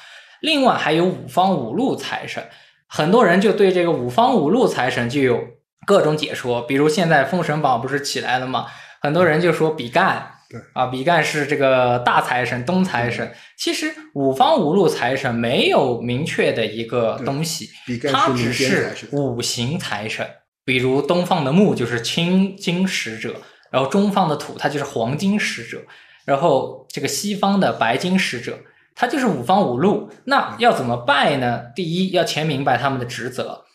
[0.42, 2.44] 另外还有五方五路财神，
[2.88, 5.40] 很多人就对这个五方五路财神就有
[5.86, 6.64] 各种解说。
[6.64, 8.66] 比如现在封神榜不是起来了吗？
[9.00, 13.32] 很多人就说比干，对啊，比干是这个大财神、东财神。
[13.58, 17.70] 其实五方五路财神没有明确的一个东西，
[18.12, 20.28] 它只是五行财神。
[20.66, 23.36] 比如东方的木就是青金使者，
[23.74, 25.82] 然后中方的土它就是黄金使者，
[26.24, 28.60] 然后这个西方的白金使者，
[28.94, 30.12] 它就是五方五路。
[30.26, 31.64] 那要怎么拜呢？
[31.76, 33.66] 第一要先明白他们的职责。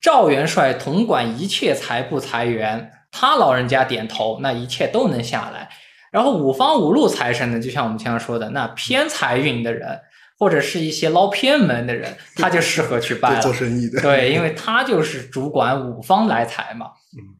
[0.00, 5.70] 赵元帅统管一切财布财源，他老人家点头，那一切都能下来。
[6.10, 10.00] 然后五方五路财神呢，就像我们经常说的，那偏财运的人。
[10.36, 13.40] 或者是一些捞偏门的人，他就适合去拜了。
[13.40, 16.86] 做生意的，对，因为他就是主管五方来财嘛。
[17.16, 17.38] 嗯，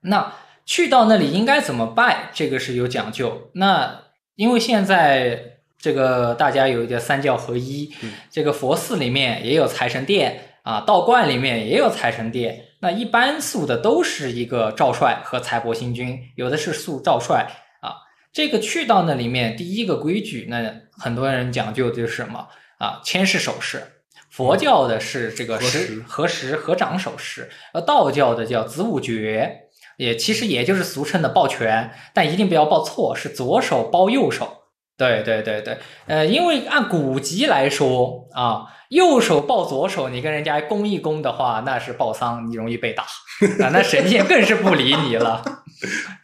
[0.00, 0.32] 那
[0.64, 2.30] 去到那里应该怎么拜？
[2.32, 3.50] 这个是有讲究。
[3.54, 4.02] 那
[4.36, 7.92] 因为现在这个大家有一个三教合一，
[8.30, 12.66] 这个佛寺里面也有财神殿啊，道观里面也有财神殿。
[12.80, 17.48] 那一般塑的都是一个赵帅和财帛星君，有的是塑赵帅
[17.80, 17.94] 啊。
[18.32, 22.48] 这个去到那里面，第一个规矩，那很多人讲究就是什么
[22.78, 23.00] 啊？
[23.04, 23.82] 牵式手势。
[24.30, 29.64] 佛教的是这个十合十合掌手势，而道教的叫子午诀，
[30.02, 34.64] 也其实也就是俗称的抱拳，但一定不要抱错，是左手抱右手。
[34.98, 43.04] 对对对对，呃，因为按古籍来说啊，右手抱左手，你跟人家攻一攻的话，那是抱丧，你容易被打
[43.64, 45.42] 啊，那神仙更是不理你了。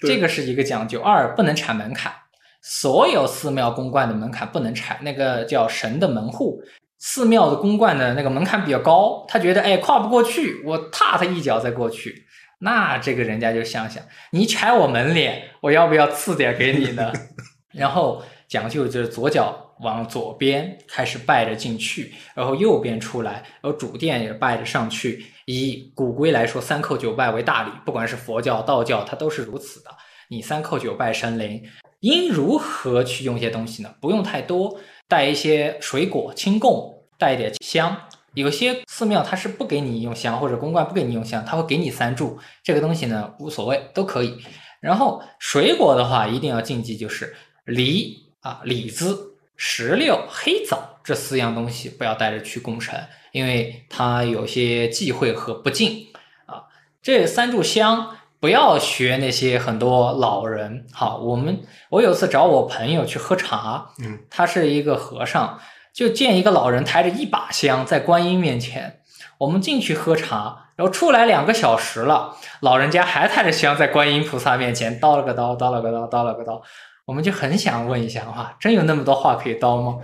[0.00, 1.00] 这个是一个讲究。
[1.00, 2.12] 二不能踩门槛，
[2.60, 6.60] 所有寺庙公观的门槛不能踩，那个叫神的门户。
[6.98, 12.24] 寺庙的公观的那个门槛比较高，他觉得哎跨不过去，我踏他一脚再过去。
[12.60, 14.02] 那这个人家就想想，
[14.32, 17.12] 你踩我门脸，我要不要赐点给你呢？
[17.72, 25.24] 然后讲究就是左脚往左边开始拜着进去，然后右边出来，然后主殿也拜着上去。
[25.46, 29.90] 以古规来说，三叩九拜为大礼，不管是佛教、道教，它都是如此的。
[30.28, 31.62] 你三叩九拜神灵，
[32.00, 33.94] 应如何去用一些东西呢？
[34.00, 37.96] 不用太多，带一些水果清供，带一点香。
[38.34, 42.38] 有些寺庙它是不给你用香，或者公馆不给你用香，它会给你三柱。
[42.62, 44.38] 这个东西呢无所谓，都可以。
[44.80, 52.94] 然后水果的话，一定要禁忌就是梨啊、李子、石榴、黑枣这四样东西不要带着去供神，
[53.32, 56.06] 因为它有些忌讳和不敬
[56.46, 56.62] 啊。
[57.02, 60.86] 这三炷香不要学那些很多老人。
[60.92, 65.58] 好，我们我有次找我朋友去喝茶，嗯，他是一个和尚。
[65.98, 69.00] 就见一个老人抬着一把香在观音面前，
[69.38, 76.62] 我们进去喝茶，然后出来两个小时了，老人家还抬着香在观音菩萨面前叨了个叨，叨了个叨，叨了个叨，
[77.04, 79.98] 我们就很想问一下哈，真有那么多话可以叨吗？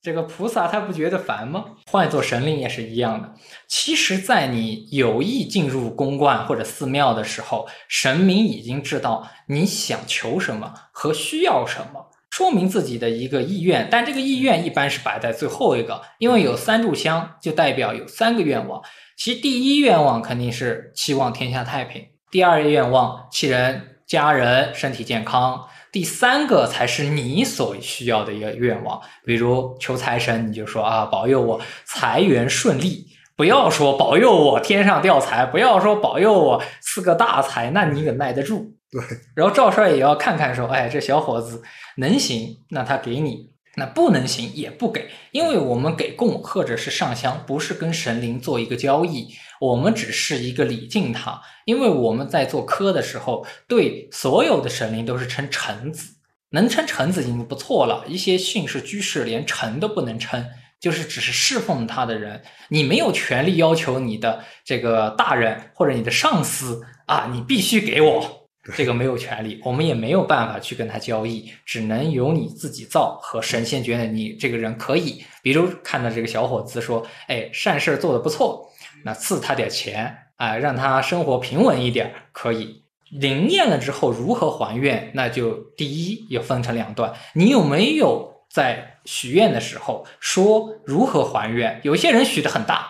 [0.00, 1.62] 这个菩萨他不觉得烦吗？
[1.90, 3.34] 换做神灵也是一样的。
[3.68, 12.06] 其实，在你有意进入宫观或者寺庙的时候，神明已经知道你想求什么和需要什么。
[12.34, 18.82] 说明自己的一个意愿，但这个意愿一般是摆在最后一个，因为有三炷香就代表有三个愿望。
[19.16, 29.00] 其第一愿望肯定是期望天下太平，第二愿望祈人家人身体健康，第三个才是你所需要的一个愿望。
[29.24, 33.06] 比如求财神，你就说啊，保佑我财源顺利，
[33.36, 38.73] 不要说保佑我天上掉财，不要说保佑我赐个大财，那你可耐得住？
[38.94, 39.18] 对。
[39.34, 41.62] 然后赵帅也要看看说，哎，这小伙子。
[41.96, 45.08] 能行，那他给你；那不能行，也不给。
[45.32, 49.28] 因为我们给供或者是上香，不是跟神灵做一个交易，
[49.60, 51.40] 我们只是一个礼敬他。
[51.64, 56.14] 因为我们在做科的时候，对所有的神灵都是称臣子，
[56.50, 58.04] 能称臣子已经不错了。
[58.08, 60.44] 一些训士、居士连臣都不能称，
[60.80, 62.42] 就是只是侍奉他的人。
[62.68, 68.43] 你没有权利要求你的这个大人或者你的上司啊，你必须给我。
[68.72, 75.22] 这个没有权利，我们也没有办法去跟他交易，只能由你自己造和神仙觉得你这个人可以。
[75.42, 78.70] 比如看到这个小伙子说：“哎，善事做的不错，
[79.04, 85.10] 那赐他点钱，啊，让他生活平稳一点，可以。”灵验了之后如何还愿？
[85.14, 91.78] 那就第一要分成两段，你有没有在许愿的时候说如何还愿？
[91.84, 92.88] 有些人许的很大，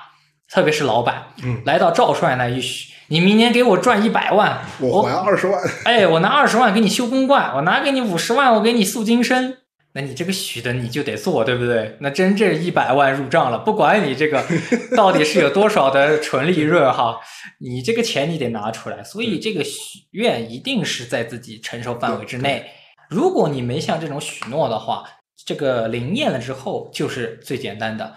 [0.48, 2.93] 特别是老板，嗯，来到赵帅那一许。
[3.14, 5.62] 你明年给我赚一百万，我还二十万。
[5.84, 9.58] 哎，我拿二十万给你修公观，我拿给你五十万，我给你塑金身。
[9.92, 11.96] 那你这个许的你就得做，对不对？
[12.00, 14.44] 那真这一百万入账了，不管你这个
[14.96, 17.20] 到底是有多少的纯利润哈，
[17.60, 19.00] 你这个钱你得拿出来。
[19.04, 22.66] 所以这个许愿一定是在自己承受范围之内。
[23.08, 25.04] 如果你没像这种许诺的话，
[25.46, 28.12] 这个灵验了之后就是最简单的。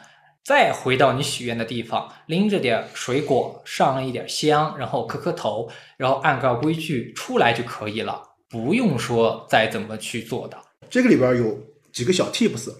[0.47, 10.57] 再回到你许愿的地方，拎着点水果，上一点香，然后磕磕头，然后按照规矩出来就可以了，不用说再怎么去做的。
[10.89, 12.73] 这个里边有几个小 tips，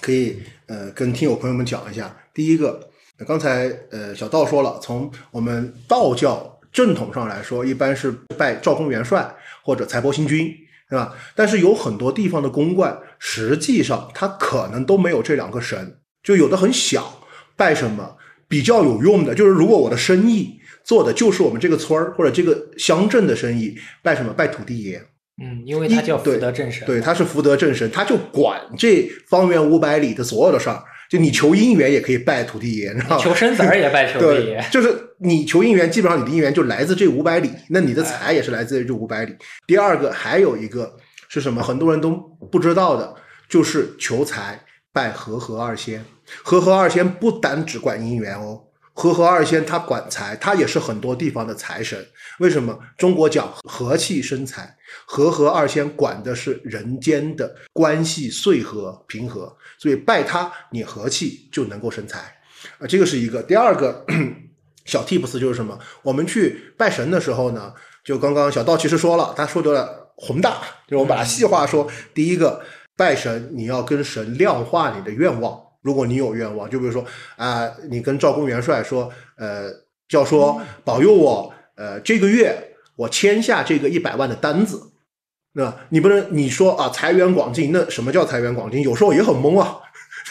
[0.00, 2.16] 可以呃跟听友朋友们讲一下。
[2.32, 2.88] 第一个，
[3.28, 10.50] 刚才呃小道说了，从我们道教正统上来说，一般是拜赵公元帅或者财帛星君，
[10.88, 11.14] 对吧？
[11.36, 15.98] 但是有很多地方的公观，实际上它可能都没有这两个神。
[16.22, 17.20] 就有的很小，
[17.56, 18.16] 拜什么
[18.48, 19.34] 比较有用的？
[19.34, 24.32] 就是如果我的生意做的就是我们这个村儿或者这个乡镇的生意，拜什么？
[24.32, 25.02] 拜土地爷。
[25.42, 30.82] 嗯，因为他叫福德正神，对，他是福德正神，他就管这方圆五百里的所有的事儿。
[31.10, 34.64] 就你求姻缘也可以拜土地爷，你知道吗求生子儿也拜土地爷。
[34.70, 39.34] 就是你求姻缘，基本上你的姻缘就来自这五百里，那你的财也是来自于这五百里。
[39.66, 40.94] 第二个还有一个
[41.28, 41.62] 是什么？
[41.62, 42.12] 很多人都
[42.50, 43.14] 不知道的，
[43.48, 44.58] 就是求财。
[44.92, 46.04] 拜和合二仙，
[46.42, 52.06] 和合二仙不单只管姻缘哦，和合二仙他管财，他也是很多地方的财神。
[52.38, 52.78] 为什么？
[52.98, 54.76] 中国讲和气生财，
[55.06, 62.36] 和合二仙管的是人间的关系遂和平和，所以拜他，你和气就能够生财
[62.78, 62.86] 啊。
[62.86, 63.42] 这个是一个。
[63.42, 64.04] 第二个
[64.84, 65.78] 小 tips 就是什么？
[66.02, 67.72] 我们去拜神的时候呢，
[68.04, 72.62] 就刚刚小道其实说了，他说的宏大，就是我们把它细化说，第一个。
[72.96, 75.60] 拜神，你要跟神量化你的愿望。
[75.80, 77.04] 如果你有愿望，就比如说
[77.36, 79.68] 啊，你跟赵公元帅说，呃，
[80.08, 84.92] 叫说保佑我，呃，这个月我签下这个一百万的单子，
[85.54, 85.74] 那？
[85.88, 88.82] 你不能你说啊，财源广进，那什么叫财源广进？
[88.82, 89.80] 有时候也很懵啊。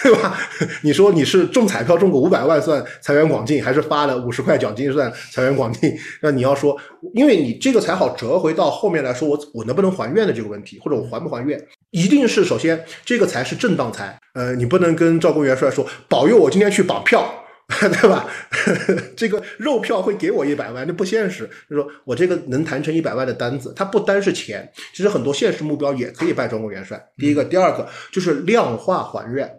[0.04, 0.38] 对吧？
[0.82, 5.96] 你说你是中彩票中个五百万算财源广进，还是发了五十块奖金算财源广进？
[6.22, 6.76] 那你要说，
[7.14, 14.18] 因为你这个才好折回到后面来说，我我能不能还愿的这个问题，或者我还不还愿，一定是首先这个财是正当财。
[14.34, 17.32] 呃，你不能跟赵公元帅说保佑我今天去绑票，
[17.80, 18.28] 对吧？
[19.16, 21.48] 这个肉票会给我一百万，那不现实。
[21.70, 27.00] 就说我这个能谈成一百万的单子，它不单是钱，其实很多现实目标也可以拜赵公元帅。
[27.18, 29.50] 第一个，第二个就是量化还愿。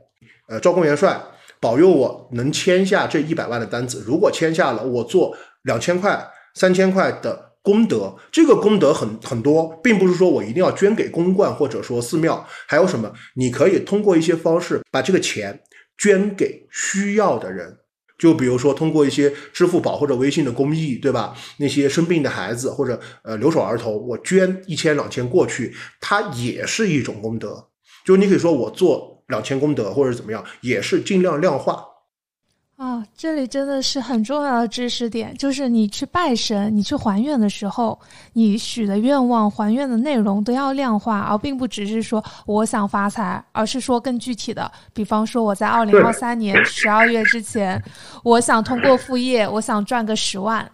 [0.52, 1.18] 呃，赵公元帅
[1.58, 6.22] 保佑我能签下这一百万的单子，如果签下了，我做两千块、
[6.52, 13.10] 三千块的功德，这个功德很很多，并不是说我一定要捐给公观或者说寺庙，还有什么？
[13.36, 15.58] 你可以通过一些方式把这个钱
[15.96, 17.78] 捐给需要的人。
[18.18, 21.34] 就比如说，通过一些支付宝或者微信的公益，对吧？
[21.56, 27.68] 那些生病的孩子或者呃留守儿童，我捐一千两千过去，它也是一种功德。
[28.04, 31.82] 就你可以说我做两千功德或者怎么样，也是尽量量化。
[32.76, 37.96] 啊，这里真的是很重要的知识点，就是你去拜神、你去还愿的时候，
[38.32, 44.68] 你许的愿望、还愿的内容都要量化，而并不只是说我想发财，而是说更具体的。
[44.92, 47.80] 比方说，我在二零二三年十二月之前，
[48.24, 50.68] 我想通过副业，我想赚个十万。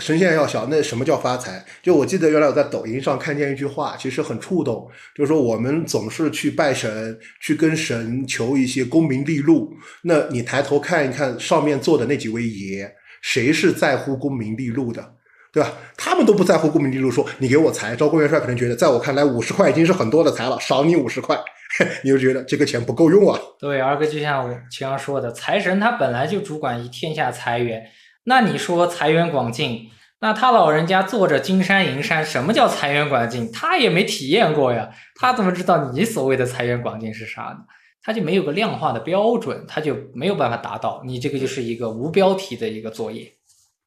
[0.00, 1.64] 神仙要小，那什么叫发财？
[1.82, 9.72] 就我记得原来我在抖音上看见一句话，其实很触动，就是说我们总是去拜神，去跟神求一些功名利禄。
[10.02, 12.90] 那你抬头看一看上面坐的那几位爷，
[13.20, 15.14] 谁是在乎功名利禄的，
[15.52, 15.70] 对吧？
[15.96, 21.38] 他们都不在乎功名利禄，说你给我财，招公元帅可能觉得，在我看来五十块已经是很多的财了，赏你五十块，
[22.02, 23.38] 你就觉得这个钱不够用啊。
[23.58, 27.82] 对，二哥就像我经常说的，财神他本来就主管以天下财源。
[28.24, 29.90] 那你说财源广进，
[30.20, 33.50] 那他老人家坐着金山银山，什么叫财源广进？
[33.50, 37.58] 他也没体验过呀，他怎么知道你所谓的财源广进是啥呢？
[38.02, 41.02] 他就没有个量化的标准，他就没有办法达到。
[41.04, 43.30] 你这个就是一个无标题的一个作业。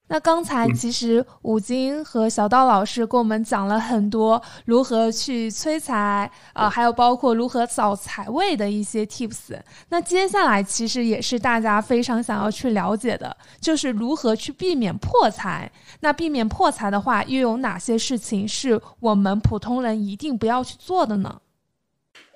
[0.09, 9.57] 那刚才其实五金和小道老师跟我们讲了很多如何去催财，呃，还有包括如何找财位的一些 tips。
[9.89, 15.71] 那接下来其实也是大家非常想要去了解的，就是如何去避免破财。
[16.01, 21.41] 那避免破财的话，又有哪些事情是我们普通人一定不要去做的呢？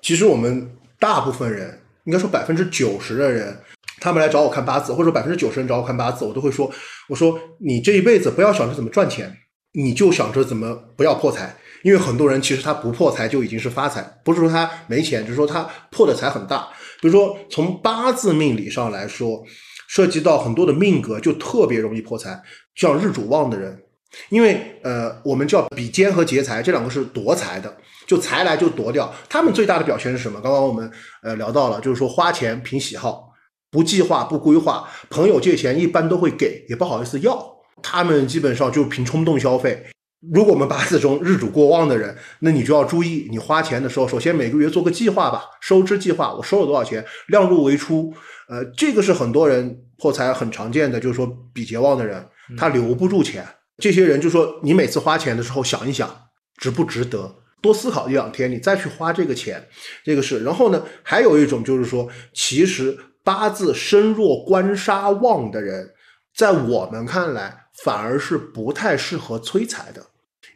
[0.00, 3.56] 其实我们大部分人，应该说百分之九十的人。
[4.00, 6.70] 他们来找我看八字，或者百分之九十人找我看八字，我都会说
[7.08, 9.36] ：“我说你这一辈子不要想着怎么赚钱，
[9.72, 11.56] 你就想着怎么不要破财。
[11.84, 16.68] 因为很多人其实他不破财就已经是发财，不是说他没钱，就是说他破的财很大。
[17.00, 19.44] 比如说从八字命理上来说，
[19.86, 22.42] 涉及到很多的命格就特别容易破财，
[22.74, 23.80] 像日主旺的人，
[24.28, 27.72] 因为呃我们叫比肩和劫财，这两个是夺财的，
[28.08, 29.14] 就财来就夺掉。
[29.28, 30.40] 他们最大的表现是什么？
[30.40, 30.90] 刚刚我们
[31.22, 33.27] 呃聊到了，就是说花钱凭喜好。
[33.70, 37.56] 不计划不规划，朋友借钱一般都会给，也不好意思要。
[37.82, 39.86] 他们基本上就凭冲动消费。
[40.32, 48.12] 如果我们八字中日主过旺的人，那你就要注意，你花钱的时候，首先每个月做个计划吧，收支计划，我收了多少钱，量入为出。
[48.48, 53.46] 呃，这个是很多人破财很常见的，就是说比劫旺的人，他留不住钱。
[53.76, 56.10] 这些人就说，你每次花钱的时候想一想，
[56.56, 59.68] 值不值得，多思考一两天，你再去花这个钱，
[60.02, 60.42] 这个是。
[60.42, 62.98] 然后呢，还有一种就是说，其实。
[63.24, 65.90] 八字身弱官杀旺的人，
[66.34, 70.06] 在我们看来反而是不太适合催财的，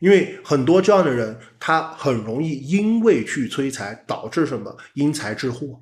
[0.01, 5.81] 因为很多这样的人，他很容易因为去催财导致什么因财致祸。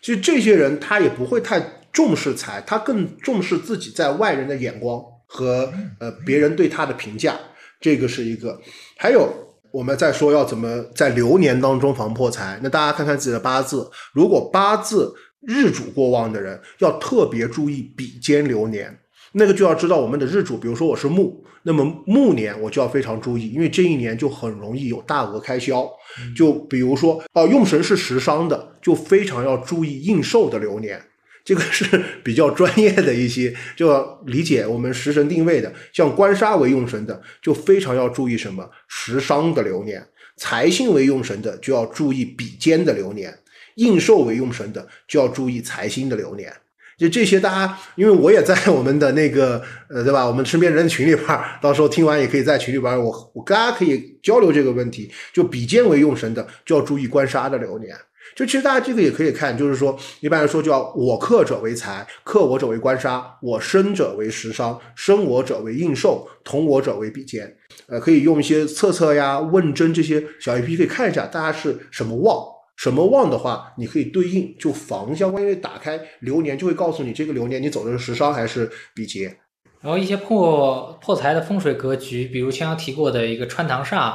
[0.00, 1.60] 其实这些人他也不会太
[1.92, 7.38] 重视财，他更重视自己在外人的眼光和呃别人对他的评价，
[7.80, 8.58] 这个是一个。
[8.96, 9.30] 还有
[9.70, 15.14] 我们再说要怎么在流年当中防破财，那大家看看自己的八字，如果八字。
[15.46, 18.98] 日主过旺的人要特别注意比肩流年，
[19.32, 25.88] 那个就要知道我们的日主，比如说我是木，那么木年我就要非常注意，因为这一年就很容易有大额开销。
[26.36, 31.02] 就比如说哦，用神是食伤的，就非常要注意应寿的流年，
[31.44, 35.72] 这个是比较专业的一些，就要理解我们食神定位的。
[35.92, 40.00] 像官杀为用神的，就非常要注意什么食伤的流年；
[40.36, 43.36] 财星为用神的，就要注意比肩的流年。
[43.76, 46.52] 应寿为用神的，就要注意财星的流年。
[46.96, 50.24] 就这些，大家因为我也在我们的那个呃，对吧？
[50.24, 51.26] 我们身边人的群里边，
[51.60, 55.10] 到时候听完也可以在群里边，我我大家可以交流这个问题。
[55.32, 57.92] 就比肩为用神的，就要注意官杀的流年。
[58.36, 67.52] 就其实大家这个也可以看，就是说一般来说叫我克者为财，克我者为官杀，我生者为食伤，生我者为应寿，同我者为比肩。
[67.86, 72.53] 呃，可以用一些测测呀、问针这些小 A P P 可以看一下，大家是什么旺。
[72.76, 79.36] 什么旺的话，你可以对应就防相关，因为打开流年就会告诉你这个流年你走的是食伤还是比劫。
[79.80, 84.14] 然后一些破破财的风水格局，比如前刚提过的一个穿堂煞。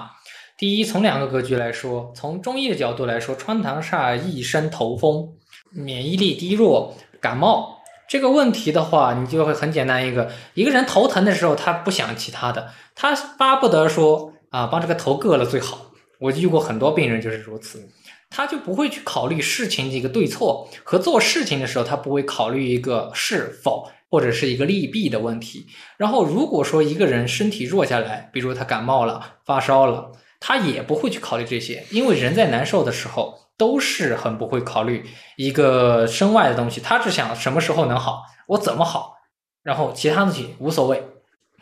[0.57, 5.30] 第一，从两个格局来说，从中医的角度来说，穿堂煞易生头风，
[5.72, 7.78] 免疫力低弱，感冒，
[8.10, 15.93] 这个问题的话，你就会很简单一个，一个人头疼的时候，他不想其他的，他巴不得说啊，帮这个头硌了最好。
[16.20, 17.88] 我遇过很多病人就是如此，
[18.30, 25.67] 他就不会去考虑事情的一个对错和做事情的时候，他不会考虑一个是否或者是一个利弊的问题。
[25.97, 33.39] 然后如果说一个人身体弱下来，比如他感冒了、发烧了，他也不会去考虑这些，因为人在难受的时候。
[33.59, 35.05] 都是很不会考虑
[35.36, 39.15] 一个身外的东西，他只想什么时候能好，我怎么好，
[39.63, 41.03] 然后其他东西无所谓。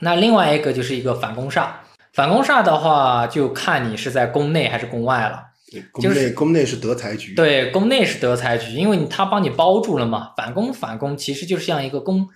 [0.01, 1.69] 那另外一个就是一个反攻煞，
[2.13, 5.46] 反攻煞的话就看你是在宫内还是宫外了。
[5.91, 10.33] 宫内宫内是得财局，对，宫内是得财局，因为他帮你包住了嘛。
[10.37, 12.29] 反攻反攻其实就是像一个宫，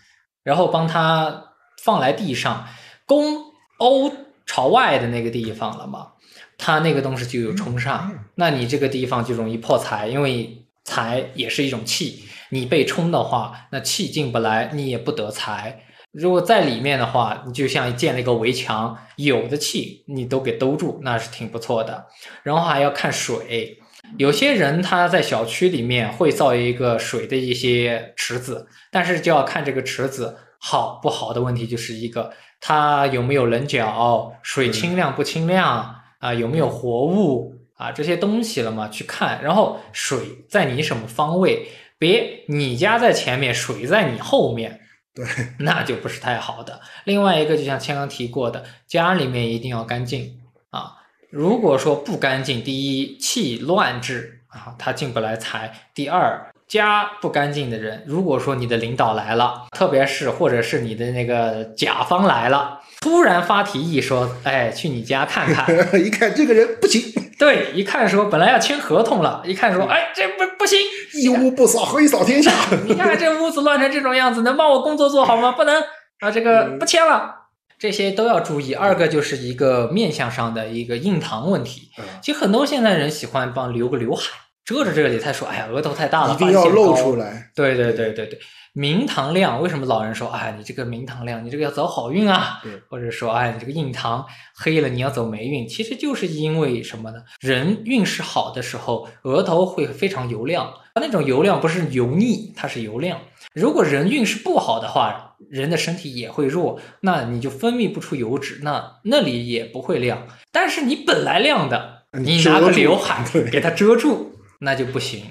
[0.43, 2.67] 然后帮他放来地上，
[3.05, 3.45] 宫
[3.77, 4.11] 欧
[4.45, 6.09] 朝外的那个地方了嘛。
[6.57, 15.85] 它那个东西就有冲煞，那你这个地方就容易破财，因为财也是一种气，你被冲的话，那气进不来，你也不得财。
[16.11, 22.07] 如果在里面的话，你就像建了一个围墙，有的气你都给兜住，那是挺不错的。
[22.43, 23.79] 然后还要看水，
[24.17, 35.97] 有些人他在小区里面会造一个水的一些池子，但是就要看这个池子好不好的问题，就是一个它有没有棱角，水清亮不清亮。
[36.21, 37.91] 啊，有没有活物啊？
[37.91, 38.87] 这些东西了嘛？
[38.89, 41.67] 去看，然后水在你什么方位？
[41.97, 44.80] 别你家在前面，水在你后面，
[45.13, 45.25] 对，
[45.59, 46.79] 那就不是太好的。
[47.03, 50.39] 另外一个，就像谦刚提过的，家里面一定要干净
[50.69, 50.93] 啊。
[51.29, 62.79] 如果说不干净，第一气乱滞啊，他进不来财；第二，家不干净的人，如果说你的领导来了，特别是或者是你的那个甲方来了。
[63.01, 65.67] 突然发提议说：“哎，去你家看看。
[65.99, 67.01] ”一看这个人不行。
[67.41, 70.77] 对，一看说本来要签合同了，一看说：“哎，这不不行，
[71.15, 72.51] 一屋不扫，何以扫天下？
[72.85, 75.53] 你看这屋子乱成这种样子，能帮我工作做好吗？
[75.53, 75.81] 不能
[76.19, 77.47] 啊，这个不签了。
[77.79, 78.75] 这些都要注意。
[78.75, 81.89] 二个就是一个面相上的一个印堂问题。
[82.21, 84.29] 其实很多现在人喜欢帮留个刘海
[84.71, 88.39] 遮着这里，他说：“哎呀，额头太大了，一定要露出来。”对对对对对。
[88.73, 92.61] 明堂亮，为什么老人说，哎，你这个明堂亮，你这个要走好运啊？
[92.89, 95.67] 或者说，哎，你这个印堂黑了，你要走霉运。
[95.67, 97.17] 其实就是因为什么呢？
[97.41, 103.19] 人运势好的时候，额头会非常油亮，那种油亮不是油腻，它是油亮。
[103.53, 110.25] 如果人运势不好的话，人的身体也会弱，那你就分泌不出油脂，那那里也不会亮。
[110.53, 114.30] 但是你本来亮的，你拿个刘海给它遮住，
[114.61, 115.25] 那就不行。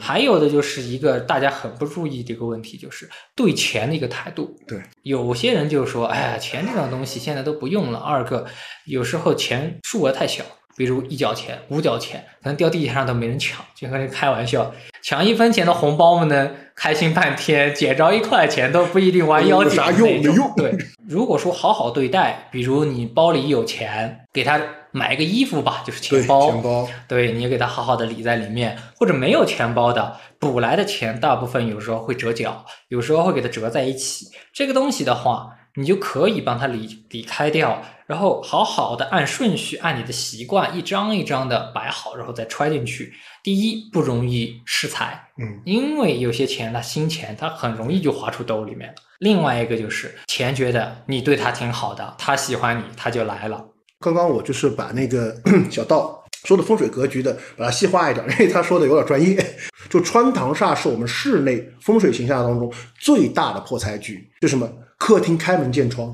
[0.00, 4.56] 还有的就是一个大家很不注意的一个问题，就是对钱的一个态度。
[4.66, 8.46] 对，有些人就说：“哎呀，钱这种东西现在都不用了。”二个，
[8.86, 10.42] 有时候钱数额太小，
[10.78, 14.72] 比如一角钱、五角钱，可能掉地上都没人抢，就和人开玩笑，
[15.02, 20.08] 抢一分钱的红包们呢，开心半天，捡着一块钱都不一定弯腰捡啥用？
[20.08, 20.54] 没用。
[20.56, 20.74] 对，
[21.06, 24.58] 如果说好好对待，比如你包里有钱，给他。
[24.92, 26.50] 买个衣服吧，就是钱包。
[26.50, 34.26] 钱包，对你给它好好的理在里面，或者没有钱包的，补来的钱大部分有时候会折角，有时候会给它折在一起。
[34.52, 43.14] 这个东西的话，你就可以帮它理理开掉，然后好好的按顺序，按你的习惯，一张一张的摆好，然后再揣进去。
[43.42, 48.94] 第一，不容易失财，嗯，因为有些钱，它新钱，它很容易就滑出兜里面了。
[49.18, 53.64] 另外一个就是钱，觉得你对他挺好的，他喜欢你，他就来了。
[54.02, 55.34] 刚刚我就是把那个
[55.70, 59.36] 小道说的风水格局的，把它细化一点，因为他说的有点专业。
[59.88, 66.12] 就穿堂煞是我们室内风水形象当中最大的破财局，就什么客厅开门见窗，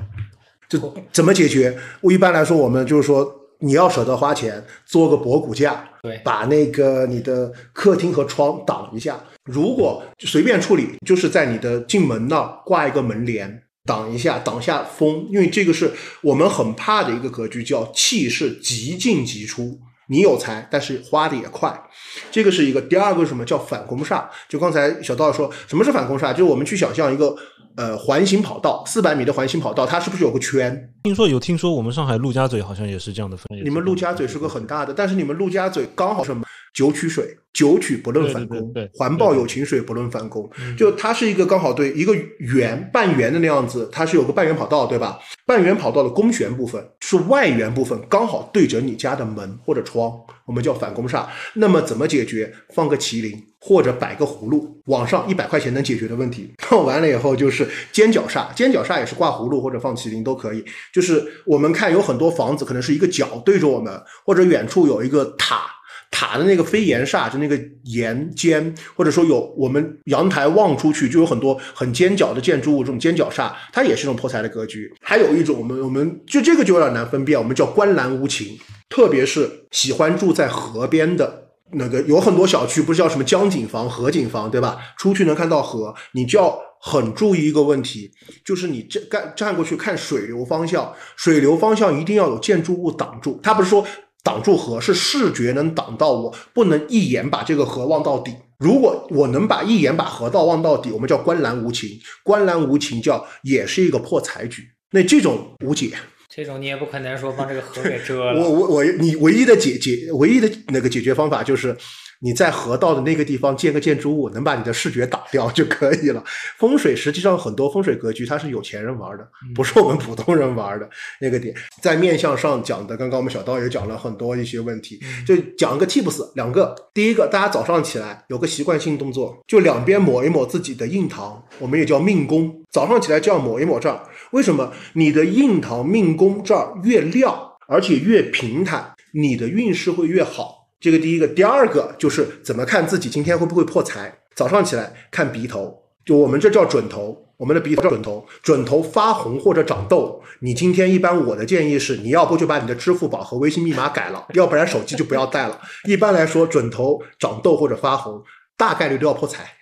[0.68, 0.78] 就
[1.12, 1.76] 怎么解决？
[2.00, 9.18] 我一般来说，我们就是说，你要舍得花钱，做个博古架，对，把那个你的客厅和窗挡一下。
[9.44, 13.62] 如果随便处理，就是在你的进门那儿挂一个门帘。
[13.88, 19.80] 挡一下，挡下风，因为这个是我们很怕的一个格局，叫气势极进极出。
[20.10, 21.82] 你有才，但是花的也快，
[22.30, 22.80] 这个是一个。
[22.80, 24.24] 第二个什么叫反攻煞？
[24.48, 26.32] 就刚才小道说，什么是反攻煞？
[26.32, 27.36] 就是我们去想象一个
[27.76, 30.90] 呃环形跑道，四百米的环形跑道，它是不是有个圈？
[31.02, 33.44] 听说有听说，我们上海陆家嘴好像也是这样的分。
[33.62, 36.46] 你们陆家嘴是个很大的，但是你们陆家嘴刚好什么？
[36.74, 45.18] 九曲水，九曲不论反攻，环抱有情水不论反攻，就它是一个刚好对一个圆半圆的那样子，它是有个半圆跑道，对吧？
[45.46, 50.12] 半圆跑道的弓弦部分是外圆部分，刚好对着你家的门或者窗，
[50.46, 51.26] 我们叫反攻煞。
[51.54, 52.52] 那么怎么解决？
[52.74, 56.52] 放个麒麟或者摆个葫芦，网上一百块钱能解决的问题。
[56.68, 60.64] 放完了以后就是尖角煞，尖角煞也是挂葫芦或者放麒麟都可以。
[60.92, 65.77] 就是我们看有很多房子可能是一个角对着我们，或者远处有一个塔。
[66.10, 74.92] 塔的那个飞檐煞，就那个檐尖，或者说有我们阳台望出去就有很多很尖角的建筑物，这种尖角煞，它也是一种破财的格局。
[75.00, 81.44] 还有一种，我们我们就这个就有点难分辨，我们叫观澜无情，特别是喜欢住在河边的。
[81.72, 84.78] 那个有很多小区不是叫什么江景房、河景房，对吧？
[84.96, 88.10] 出去能看到河，你就要很注意一个问题，
[88.42, 93.38] 就是你站站站过去看水流方向，水流方向一定要有建筑物挡住。
[93.42, 93.86] 它不是说
[94.22, 98.32] 挡住河，是视觉能挡到我，不能一眼把这个河望到底。
[98.58, 101.88] 如果我能把一眼把河道望到底，我们叫观澜无情。
[102.24, 104.62] 观澜无情叫也是一个破财局。
[104.90, 105.92] 那这种无解。
[106.28, 108.40] 这种你也不可能说把这个河给遮了。
[108.40, 111.76] 我我我，你唯一的解解唯一的那个解决方法就是
[112.20, 116.22] 你在河道的那个地方建个建筑物，能把你的视觉打掉就可以了。
[116.58, 120.88] 风水实际上很多风水格局它是有钱人玩的，不是我们普通人玩的
[121.20, 121.54] 那个点。
[121.80, 126.74] 在面相上讲的，刚刚我们小刀也讲了很多一些问题，就讲个 tips 两个。
[126.92, 132.52] 第一个，大家早上起来有个习惯性动作，就两边抹一抹自己的印堂，我们也叫命宫。
[132.70, 134.02] 早上起来就要抹一抹这儿。
[134.32, 140.57] 为什么你的印堂命宫这儿越亮，而且越平坦，你的运势会越好？
[140.80, 144.16] 这个第一个，第二个就是怎么看自己今天会不会破财？
[144.36, 155.60] 早上起来看鼻头，就我们这叫准头，我们的鼻头叫准头，准头发红或者长痘，你今天一般我的建议是，你要不就把你的支付宝和微信密码改了，要不然手机就不要带了。
[155.84, 158.22] 一般来说，准头长痘或者发红，
[158.56, 159.57] 大概率都要破财。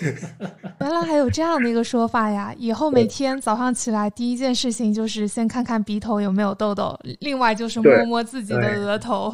[0.80, 2.54] 原来还有这样的一个说法呀！
[2.58, 9.32] 以后每天早上起来第一件事情就是先看看鼻头有没有痘痘，另外就是摸摸自己的额头。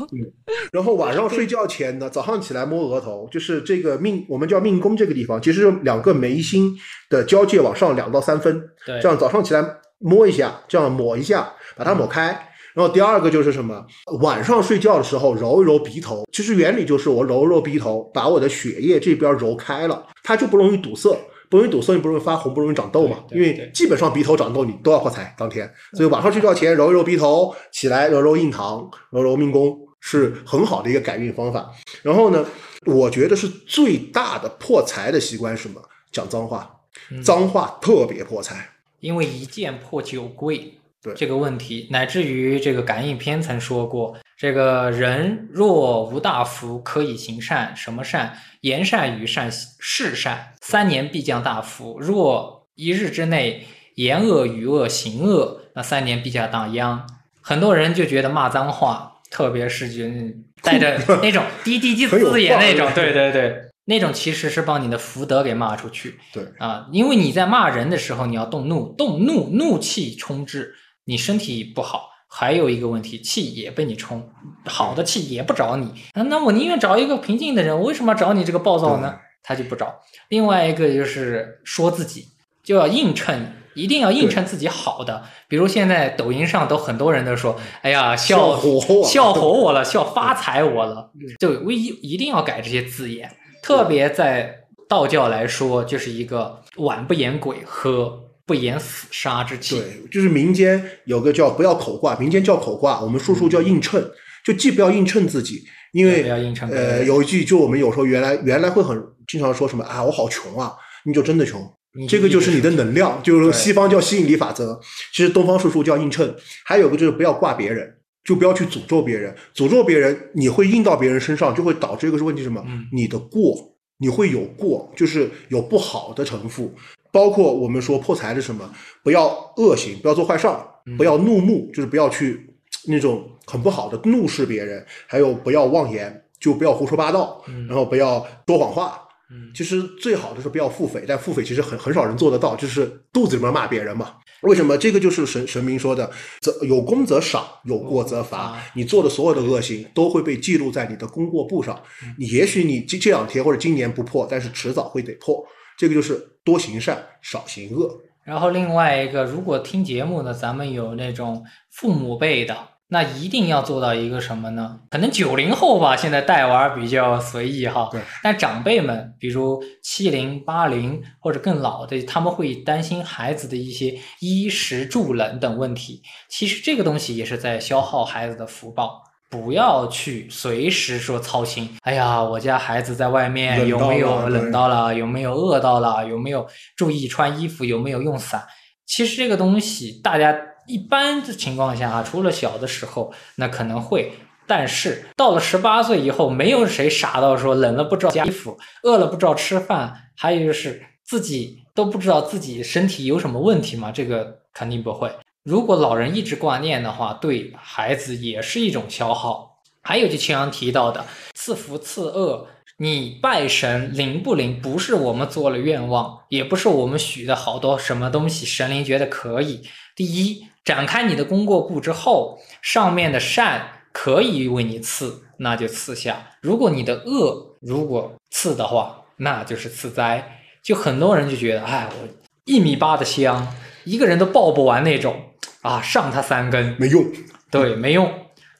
[0.73, 6.77] 然后晚上睡觉前呢，早上起来摸额头，就是这个命，我们叫命宫这个地方，其实两个眉心
[7.09, 9.65] 的交界往上两到三分，这样早上起来
[9.99, 12.47] 摸一下，这样抹一下，把它抹开。
[12.75, 13.85] 然后第二个就是什么？
[14.21, 21.17] 晚上睡觉的时候揉一揉鼻头，其实原理就是我揉揉鼻头，把我的血液这边揉开了，它就不容易堵塞，
[21.49, 23.25] 不容易堵塞，你不容易发红，不容易长痘嘛。
[23.33, 31.71] 因为基本上鼻头长痘你都要破财当天，所以晚上睡觉前揉一揉鼻头，起来揉揉印堂，揉揉命宫是很好的一个改运方法。
[32.03, 32.47] 然后呢，
[32.87, 35.83] 我觉得是最大的破财的习惯是什么？
[36.13, 36.81] 讲脏话，
[37.23, 40.75] 脏话特别破财，因为一件破九贵。
[41.03, 47.75] 对这个问题，乃至于这个感应篇曾说过：这个人若无大福，可以行善。
[47.75, 48.37] 什么善？
[48.61, 51.99] 言善语善事善，三年必降大福。
[51.99, 57.07] 若一日之内言恶语恶行恶，那三年必降大殃。
[57.41, 60.05] 很多人就觉得骂脏话，特别是就
[60.63, 63.63] 带着那种滴滴滴字眼那种，对对对。
[63.87, 66.21] 那种其实是把你的福德给骂出去。
[66.33, 70.75] 对啊，因为你在骂人的时候，你要动怒，动怒，怒气冲至。
[71.05, 74.31] 你身体不好，还有一个问题，气也被你冲，
[74.67, 75.93] 好的气也不找你。
[76.15, 79.19] 那我宁愿找一个平静的人，我为什么要找你这个暴躁呢？
[79.43, 80.01] 他就不找。
[80.29, 82.29] 另外一个就是说自己
[82.63, 85.25] 就要硬撑，一定要硬撑自己好的。
[85.49, 93.35] 比如现在抖音上都很多人都说，哎呀，笑火笑火我了，笑发财我了，就唯一一定要改这些字眼。
[93.63, 94.55] 特别在
[94.89, 98.21] 道教来说，就是一个晚不言鬼和。
[98.51, 104.11] 不言死杀之气，对，就是民间有个叫不要口挂，民间叫口挂，我们术数叫映衬，
[104.45, 106.29] 就既不要映衬自己，因为
[106.69, 110.75] 呃有一句就我们有时候原来原来会很经常说什么啊我好穷啊，
[111.05, 111.63] 你就真的穷，
[112.09, 114.81] 这个就是你的能量，就是西方叫吸引力法则，
[115.15, 116.35] 其实东方术数叫映衬，
[116.65, 117.89] 还有个就是不要挂别人，
[118.25, 126.75] 就不要去诅咒别人，诅咒别人你会印到别人身上，就会导致一个是问题什么，你的过你会有过，就是有不好的城府。
[127.13, 128.71] 包括我们说破财是什么？
[129.03, 130.65] 不要恶行，不要做坏事儿，
[130.97, 132.55] 不要怒目，就是不要去
[132.87, 139.07] 那种很不好的怒视别人，还有不要妄言，就不要胡说八道，然后不要说谎话。
[139.55, 144.15] 其实最好的是不要腹诽，但腹诽其实很很少人做得到，就是肚子里面骂别人嘛。
[144.43, 144.77] 为什么？
[144.77, 148.61] 这个就是神神明说的，则有功则赏，有过则罚。
[148.75, 151.81] 你做的所有的恶行都会被记录在你的功过簿上。
[152.19, 155.45] 你也许你这这两天或者今年不破，但是迟早会得破。
[155.81, 157.91] 这个就是多行善，少行恶。
[158.23, 162.55] 然后另外一个，如果听节目呢，咱们有那种父母辈的，
[162.89, 164.81] 那一定要做到一个什么呢？
[164.91, 167.89] 可能九零后吧，现在带娃比较随意哈。
[167.91, 168.03] 对。
[168.23, 176.03] 但长辈们，比如七零、八零或者更老的，他们会担心孩子的一些衣食住冷等问题。
[176.29, 179.01] 其实这个东西也是在消耗孩子的福报。
[179.31, 181.77] 不要去随时说操心。
[181.83, 184.93] 哎呀，我家孩子在外面有没有冷到了？
[184.93, 186.05] 有没有饿到了？
[186.05, 187.65] 有没有注意穿衣服？
[187.65, 188.45] 有没有用伞？
[188.85, 194.13] 其实这个东西，大家一般的情况下啊，除了小的时候，那可能会
[194.49, 203.93] 但是到了十八岁以后，没有谁傻到说冷了不知道加衣服，饿了不知道吃饭，还有就是自己都不知道自己身体有什么问题吗？
[203.93, 205.09] 这个肯定不会。
[205.43, 209.59] 如果老人一直挂念的话，对孩子也是一种消耗。
[209.83, 219.63] 还有就青阳提到的赐福赐恶，你拜神灵不灵，不是我们做了愿望，也不是我们许的好多什么东西，神灵觉得可以。
[219.97, 230.43] 第一，展开你的功过簿之后，上面的善可以为你赐，那就赐下；如果你的恶如果赐的话，那就是赐灾。
[230.63, 232.09] 就很多人就觉得，哎，我
[232.45, 233.55] 一米八的香，
[233.85, 235.17] 一个人都抱不完那种。
[235.63, 237.05] 啊，上他三根没用，
[237.51, 238.11] 对，没用。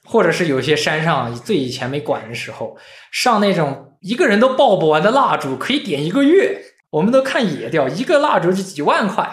[0.03, 2.77] 或者是有些山上最以前没管的时候，
[3.11, 6.61] 上那种一个人都抱不完的蜡烛，可以点一个月。
[6.91, 9.27] 我们都看野钓，一个蜡烛就几万块，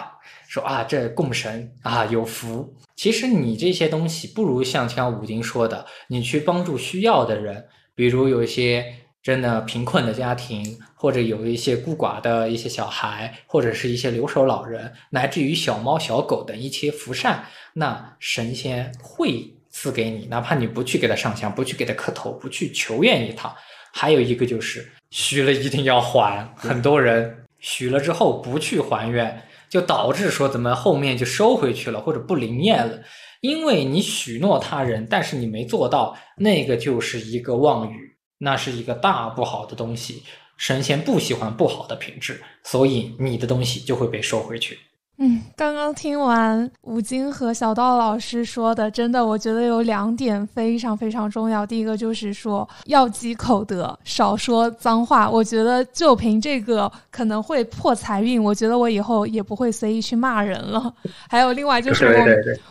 [0.47, 2.73] 说啊，这供神啊有福。
[2.95, 8.85] 其实你这些东西不如像像武丁说的，你去帮助需要的人，比如有一些。
[9.21, 17.45] 真的贫困的家庭，或者有一些孤寡的一些小孩，或者是一些留守老人，乃至于小猫小狗等一些福善，
[17.75, 23.55] 那神仙会赐给你，哪怕你不去给他上香，不去给他磕头，不去求愿一趟。
[23.93, 32.99] 还有一个就是许了一定要还，很多人许了之后不去还愿，就导致说怎么后面就收回去了，或者不灵验了，
[33.39, 38.17] 因为你许诺他人，但是你没做到，那个就是一个妄语。
[38.41, 40.23] 那是一个大不好的东西，
[40.59, 44.77] 神仙不喜欢不好的品质，所以你的东西就会被收回去。
[45.21, 51.65] 嗯， 刚刚听完吴京和小道老师说的，真的，我觉得有两点非常非常重要。
[51.65, 55.29] 第一个就是说要积口德，少说脏话。
[55.29, 60.93] 我觉得就凭这个可能会破财运，我觉得我以后也不会随意去骂人了。
[61.29, 62.05] 还有另外就是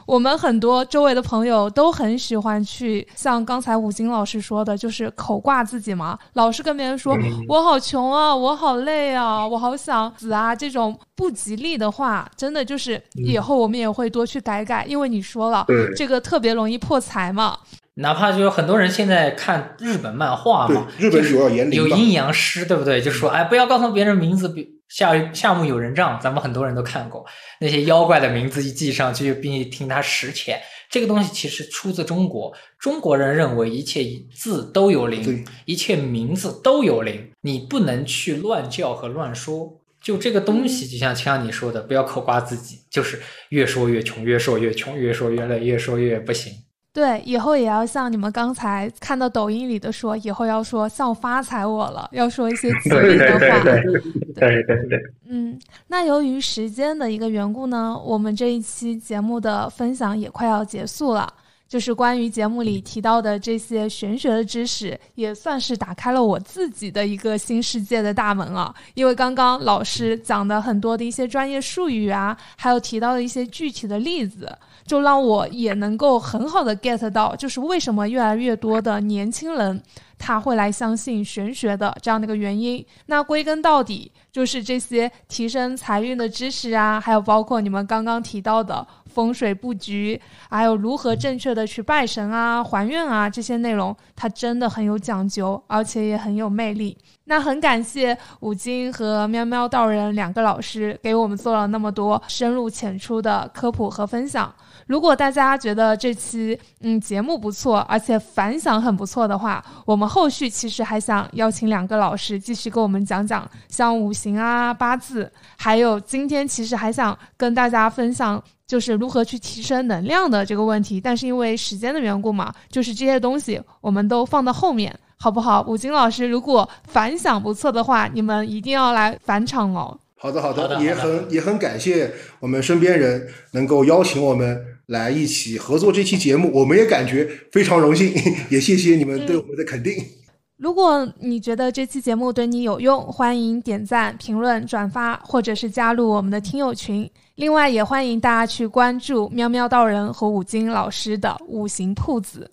[0.07, 7.15] 我我们很多周围的朋友都很喜欢去像刚才吴京老师说的，就是口挂自己嘛，老是跟别人说
[7.47, 12.27] 我好穷啊，我好累啊，我好想死啊，这种不吉利的话。
[12.39, 15.67] 真的就是以后我们也会多去改改，因为你说了，
[15.97, 17.59] 这个特别容易破财嘛。
[17.95, 23.03] 哪怕就是很多人现在看日本漫画嘛，日本有有有阴阳师，对不对？
[23.03, 24.55] 就说哎，不要告诉别人名字，
[24.89, 27.27] 夏夏目友人帐，咱们很多人都看过
[27.59, 30.61] 那些妖怪的名字一记上去，并且听他实钱。
[30.89, 39.78] 这个东西其实出自中国，中国人认为一切字都有灵，一切名字都有灵，你不能去乱叫和乱说。
[40.01, 43.19] 就这个东西，就像像你说的，不要口夸自己，就是
[43.51, 46.53] 越说越穷，越说越穷，越说越累，越说越不行。
[46.91, 53.61] 对，以后也要像你们刚才看到抖音里的说，以后要说像发财我了，要说一些 吉利的话。
[53.63, 54.99] 对对对。
[55.29, 61.33] 嗯，那由于时间的一个缘故呢，我们这一期节目的分享也快要结束了。
[61.69, 68.75] 就是关于节目里提到的这些玄学的知识，也算是打开了我自己的一个新世界的大门啊！
[68.95, 74.51] 因为刚刚老师讲的很多的一些专业术语啊，还有提到的一些具体的例子，
[74.87, 79.83] 就让我也能够很好的 get 到，就是为什么越来越多的年轻人
[80.19, 82.85] 他会来相信玄学的这样的一个原因。
[83.07, 88.87] 那归根到底，就是这些提升财运的知识啊，还有包括你们刚刚提到的。
[89.09, 96.97] 风水布局，还有如何正确的去拜神啊、还愿啊，这些内容，它真的很有讲究，而且也很有魅力。
[97.25, 104.55] 那很感谢五金和喵喵道人两个老师给我们做了那么多深入浅出的科普和分享。
[104.87, 121.01] 如果大家觉得这期嗯节目不错，而且反响很不错的话，我们后续其实还想邀请两个老师继续跟我们讲讲像五行啊、八字，还有今天其实还想跟大家分享就是如何去提升能量的这个问题。
[121.01, 125.63] 但是因为时间的缘故嘛，就是这些东西我们都放到后面，好不好？
[125.69, 129.99] 五金老师，如果反响不错的话，你们一定要来返场哦。
[130.19, 134.65] 好的，好的，也很也很感谢我们身边人能够邀请我们。
[134.89, 138.11] 来一起合作这期节目，我们也感觉非常荣幸，
[138.49, 139.95] 也谢谢你们对我们的肯定。
[140.57, 147.07] 如果你觉得这期节目对你有用，欢迎点赞、评论、转发，或者是加入我们的听友群。
[147.35, 152.51] 另外，也欢迎大家去关注喵喵道人和五金老师的五行铺子。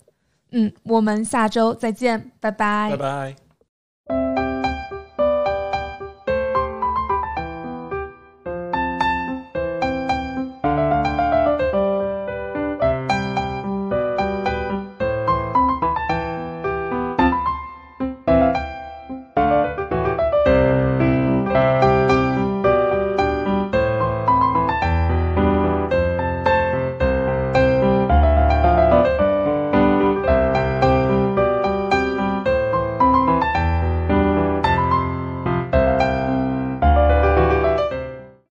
[0.52, 3.45] 嗯，我们下周再见，拜拜，拜拜。